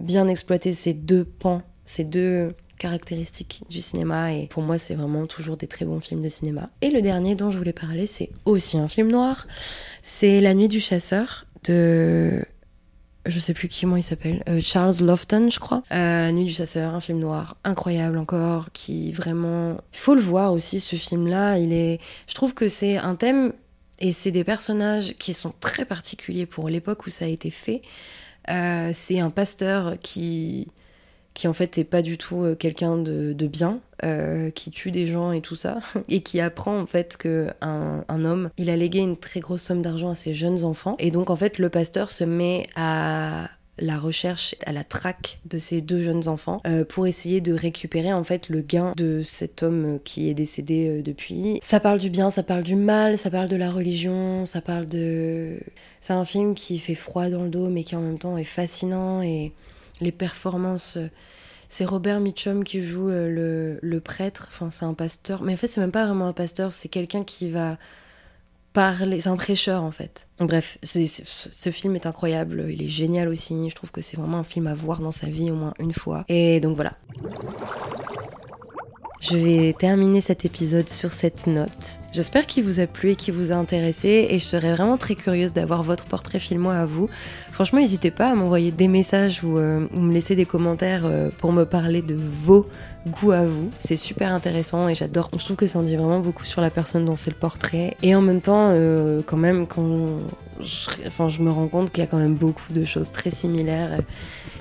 bien 0.00 0.26
exploité 0.26 0.72
ces 0.72 0.94
deux 0.94 1.24
pans, 1.24 1.60
ces 1.84 2.04
deux 2.04 2.54
caractéristiques 2.78 3.62
du 3.68 3.80
cinéma 3.80 4.32
et 4.32 4.46
pour 4.46 4.62
moi 4.62 4.78
c'est 4.78 4.94
vraiment 4.94 5.26
toujours 5.26 5.56
des 5.56 5.66
très 5.66 5.84
bons 5.84 6.00
films 6.00 6.22
de 6.22 6.28
cinéma. 6.28 6.70
Et 6.80 6.90
le 6.90 7.02
dernier 7.02 7.34
dont 7.34 7.50
je 7.50 7.58
voulais 7.58 7.72
parler 7.72 8.06
c'est 8.06 8.30
aussi 8.44 8.78
un 8.78 8.88
film 8.88 9.10
noir, 9.10 9.46
c'est 10.02 10.40
La 10.40 10.54
nuit 10.54 10.68
du 10.68 10.80
chasseur 10.80 11.46
de 11.64 12.44
je 13.26 13.38
sais 13.40 13.52
plus 13.52 13.68
qui 13.68 13.84
il 13.84 14.02
s'appelle, 14.02 14.42
euh, 14.48 14.58
Charles 14.60 15.02
Lofton 15.02 15.50
je 15.50 15.58
crois. 15.58 15.82
Euh, 15.92 16.32
Nuit 16.32 16.46
du 16.46 16.52
chasseur, 16.52 16.94
un 16.94 17.00
film 17.00 17.18
noir 17.18 17.56
incroyable 17.64 18.16
encore 18.16 18.72
qui 18.72 19.12
vraiment 19.12 19.76
il 19.92 19.98
faut 19.98 20.14
le 20.14 20.22
voir 20.22 20.52
aussi 20.52 20.80
ce 20.80 20.96
film 20.96 21.26
là, 21.26 21.58
il 21.58 21.72
est 21.72 22.00
je 22.26 22.34
trouve 22.34 22.54
que 22.54 22.68
c'est 22.68 22.96
un 22.96 23.16
thème 23.16 23.52
et 24.00 24.12
c'est 24.12 24.30
des 24.30 24.44
personnages 24.44 25.14
qui 25.18 25.34
sont 25.34 25.52
très 25.60 25.84
particuliers 25.84 26.46
pour 26.46 26.68
l'époque 26.68 27.06
où 27.06 27.10
ça 27.10 27.24
a 27.24 27.28
été 27.28 27.50
fait. 27.50 27.82
Euh, 28.50 28.90
c'est 28.94 29.20
un 29.20 29.30
pasteur 29.30 29.96
qui, 30.00 30.68
qui 31.38 31.46
en 31.46 31.52
fait 31.52 31.78
est 31.78 31.84
pas 31.84 32.02
du 32.02 32.18
tout 32.18 32.42
euh, 32.42 32.56
quelqu'un 32.56 32.98
de, 32.98 33.46
bien, 33.46 33.78
euh, 34.04 34.50
qui 34.50 34.72
tue 34.72 34.90
des 34.90 35.06
gens 35.06 35.30
et 35.30 35.40
tout 35.40 35.54
ça, 35.54 35.78
et 36.08 36.20
qui 36.20 36.40
apprend 36.40 36.76
en 36.76 36.86
fait 36.86 37.16
que 37.16 37.46
un, 37.60 38.24
homme, 38.24 38.50
il 38.58 38.68
a 38.70 38.76
légué 38.76 38.98
une 38.98 39.16
très 39.16 39.38
grosse 39.38 39.62
somme 39.62 39.80
d'argent 39.80 40.10
à 40.10 40.14
ses 40.16 40.34
jeunes 40.34 40.64
enfants, 40.64 40.96
et 40.98 41.12
donc 41.12 41.30
en 41.30 41.36
fait 41.36 41.58
le 41.58 41.68
pasteur 41.68 42.10
se 42.10 42.24
met 42.24 42.66
à 42.74 43.48
la 43.78 44.00
recherche, 44.00 44.56
à 44.66 44.72
la 44.72 44.82
traque 44.82 45.38
de 45.44 45.58
ces 45.58 45.80
deux 45.80 46.00
jeunes 46.00 46.26
enfants 46.26 46.60
euh, 46.66 46.84
pour 46.84 47.06
essayer 47.06 47.40
de 47.40 47.52
récupérer 47.52 48.12
en 48.12 48.24
fait 48.24 48.48
le 48.48 48.60
gain 48.60 48.92
de 48.96 49.22
cet 49.22 49.62
homme 49.62 50.00
qui 50.02 50.28
est 50.28 50.34
décédé 50.34 51.02
depuis. 51.02 51.60
Ça 51.62 51.78
parle 51.78 52.00
du 52.00 52.10
bien, 52.10 52.30
ça 52.30 52.42
parle 52.42 52.64
du 52.64 52.74
mal, 52.74 53.16
ça 53.16 53.30
parle 53.30 53.48
de 53.48 53.54
la 53.54 53.70
religion, 53.70 54.44
ça 54.44 54.60
parle 54.60 54.86
de... 54.86 55.60
C'est 56.00 56.14
un 56.14 56.24
film 56.24 56.56
qui 56.56 56.80
fait 56.80 56.96
froid 56.96 57.28
dans 57.28 57.44
le 57.44 57.50
dos 57.50 57.68
mais 57.68 57.84
qui 57.84 57.94
en 57.94 58.00
même 58.00 58.18
temps 58.18 58.36
est 58.36 58.42
fascinant 58.42 59.22
et 59.22 59.52
les 60.00 60.12
performances... 60.12 60.96
euh, 60.96 61.08
c'est 61.70 61.84
Robert 61.84 62.20
Mitchum 62.20 62.64
qui 62.64 62.80
joue 62.80 63.10
euh, 63.10 63.28
le, 63.28 63.78
le 63.82 64.00
prêtre, 64.00 64.48
enfin 64.50 64.70
c'est 64.70 64.86
un 64.86 64.94
pasteur, 64.94 65.42
mais 65.42 65.52
en 65.52 65.56
fait 65.56 65.66
c'est 65.66 65.82
même 65.82 65.92
pas 65.92 66.06
vraiment 66.06 66.26
un 66.26 66.32
pasteur, 66.32 66.72
c'est 66.72 66.88
quelqu'un 66.88 67.24
qui 67.24 67.50
va 67.50 67.76
parler, 68.72 69.20
c'est 69.20 69.28
un 69.28 69.36
prêcheur 69.36 69.82
en 69.82 69.90
fait. 69.90 70.28
Bref, 70.40 70.78
ce 70.82 71.70
film 71.70 71.94
est 71.94 72.06
incroyable, 72.06 72.68
il 72.70 72.82
est 72.82 72.88
génial 72.88 73.28
aussi, 73.28 73.68
je 73.68 73.74
trouve 73.74 73.90
que 73.90 74.00
c'est 74.00 74.16
vraiment 74.16 74.38
un 74.38 74.44
film 74.44 74.66
à 74.66 74.74
voir 74.74 75.00
dans 75.00 75.10
sa 75.10 75.26
vie 75.26 75.50
au 75.50 75.56
moins 75.56 75.74
une 75.78 75.92
fois. 75.92 76.24
Et 76.28 76.58
donc 76.60 76.74
voilà. 76.74 76.94
Je 79.20 79.36
vais 79.36 79.74
terminer 79.76 80.20
cet 80.20 80.44
épisode 80.44 80.88
sur 80.88 81.10
cette 81.10 81.48
note. 81.48 81.98
J'espère 82.12 82.46
qu'il 82.46 82.62
vous 82.62 82.78
a 82.78 82.86
plu 82.86 83.10
et 83.10 83.16
qu'il 83.16 83.34
vous 83.34 83.50
a 83.50 83.56
intéressé 83.56 84.28
et 84.30 84.38
je 84.38 84.44
serais 84.44 84.72
vraiment 84.72 84.96
très 84.96 85.16
curieuse 85.16 85.52
d'avoir 85.52 85.82
votre 85.82 86.04
portrait 86.04 86.38
filmois 86.38 86.76
à 86.76 86.86
vous. 86.86 87.10
Franchement, 87.58 87.80
n'hésitez 87.80 88.12
pas 88.12 88.30
à 88.30 88.34
m'envoyer 88.36 88.70
des 88.70 88.86
messages 88.86 89.42
ou, 89.42 89.58
euh, 89.58 89.88
me 89.98 90.12
laisser 90.12 90.36
des 90.36 90.44
commentaires 90.44 91.02
euh, 91.06 91.28
pour 91.38 91.50
me 91.50 91.64
parler 91.64 92.02
de 92.02 92.14
vos 92.14 92.68
goûts 93.08 93.32
à 93.32 93.46
vous. 93.46 93.70
C'est 93.80 93.96
super 93.96 94.32
intéressant 94.32 94.88
et 94.88 94.94
j'adore. 94.94 95.28
Je 95.32 95.44
trouve 95.44 95.56
que 95.56 95.66
ça 95.66 95.80
en 95.80 95.82
dit 95.82 95.96
vraiment 95.96 96.20
beaucoup 96.20 96.44
sur 96.44 96.60
la 96.60 96.70
personne 96.70 97.04
dont 97.04 97.16
c'est 97.16 97.30
le 97.30 97.36
portrait. 97.36 97.96
Et 98.00 98.14
en 98.14 98.20
même 98.20 98.40
temps, 98.40 98.70
euh, 98.70 99.22
quand 99.26 99.36
même, 99.36 99.66
quand 99.66 100.20
je, 100.60 101.08
enfin, 101.08 101.26
je 101.26 101.42
me 101.42 101.50
rends 101.50 101.66
compte 101.66 101.90
qu'il 101.90 102.04
y 102.04 102.06
a 102.06 102.08
quand 102.08 102.18
même 102.18 102.36
beaucoup 102.36 102.72
de 102.72 102.84
choses 102.84 103.10
très 103.10 103.32
similaires 103.32 103.90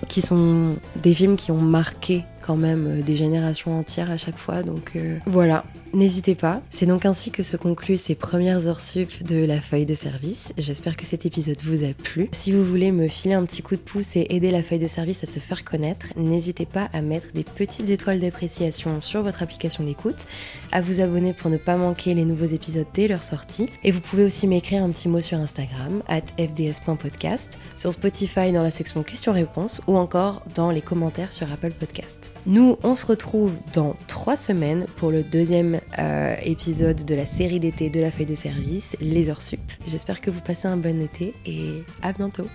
qui 0.08 0.24
sont 0.24 0.78
des 1.00 1.14
films 1.14 1.36
qui 1.36 1.52
ont 1.52 1.62
marqué 1.62 2.26
quand 2.42 2.58
même 2.58 3.04
des 3.04 3.16
générations 3.16 3.78
entières 3.78 4.10
à 4.10 4.18
chaque 4.18 4.40
fois. 4.40 4.64
Donc 4.64 4.98
voilà, 5.28 5.66
n'hésitez 5.98 6.36
pas. 6.36 6.62
C'est 6.70 6.86
donc 6.86 7.06
ainsi 7.06 7.32
que 7.32 7.44
se 7.44 7.58
concluent 7.58 7.98
ces 7.98 8.16
premières 8.16 8.68
heures 8.68 8.80
sup 8.80 9.24
de 9.24 9.44
la 9.44 9.60
feuille 9.60 9.86
de 9.86 9.94
service. 9.94 10.54
J'espère 10.58 10.96
que 10.96 11.06
cet 11.06 11.26
épisode 11.26 11.62
vous 11.64 11.84
a 11.84 11.94
plu. 11.94 12.30
Si 12.32 12.52
vous 12.52 12.64
voulez 12.64 12.92
me 12.92 13.08
filer 13.08 13.34
un 13.34 13.46
petit 13.46 13.62
coup 13.62 13.76
de 13.76 13.82
pouce 13.82 14.16
et 14.16 14.28
aider 14.30 14.52
la 14.52 14.64
feuille 14.64 14.80
de 14.80 14.88
service 14.88 15.24
à 15.24 15.28
se 15.28 15.40
faire 15.40 15.66
connaître, 15.66 16.08
n'hésitez 16.16 16.66
pas 16.66 16.90
à 16.94 17.02
mettre 17.02 17.34
des 17.34 17.44
petites 17.44 17.90
étoiles 17.90 18.20
d'appréciation 18.20 19.02
sur 19.02 19.24
votre 19.24 19.44
application 19.44 19.84
d'écoute, 19.84 20.26
à 20.72 20.82
vous 20.82 21.02
abonner 21.02 21.34
pour 21.34 21.50
ne 21.50 21.58
pas 21.58 21.78
manquer 21.78 22.14
les 22.14 22.26
nouveaux 22.26 22.46
épisodes 22.46 22.88
dès 22.94 23.08
leur 23.08 23.24
sortie. 23.24 23.70
Et 23.84 23.92
vous 23.92 24.02
pouvez 24.02 24.24
aussi 24.24 24.48
m'écrire 24.48 24.84
un 24.84 24.90
petit 24.90 25.10
mot 25.10 25.22
sur 25.22 25.38
Instagram, 25.38 26.04
at 26.08 26.22
fds.podcast, 26.38 27.60
sur 27.76 27.92
Spotify 27.92 28.52
dans 28.52 28.64
la 28.64 28.72
section 28.72 29.04
questions-réponses 29.04 29.82
ou 29.88 29.98
encore 29.98 30.44
dans 30.56 30.72
les 30.72 30.82
commentaires 30.82 31.32
sur 31.32 31.52
Apple 31.52 31.72
Podcast. 31.72 32.37
Nous, 32.46 32.78
on 32.84 32.96
se 32.96 33.06
retrouve 33.06 33.54
dans 33.74 33.96
trois 34.08 34.38
semaines 34.38 34.86
pour 34.96 35.12
le 35.12 35.24
deuxième 35.24 35.80
euh, 36.00 36.36
épisode 36.44 37.04
de 37.04 37.16
la 37.16 37.26
série 37.26 37.60
d'été 37.60 37.90
de 37.90 38.00
la 38.00 38.12
feuille 38.12 38.26
de 38.26 38.36
service, 38.36 38.96
Les 39.02 39.30
Heures 39.30 39.42
J'espère 39.86 40.22
que 40.22 40.32
vous 40.32 40.42
passez 40.42 40.68
un 40.68 40.78
bon 40.78 41.02
été 41.02 41.34
et 41.46 41.84
à 42.02 42.14
bientôt. 42.14 42.48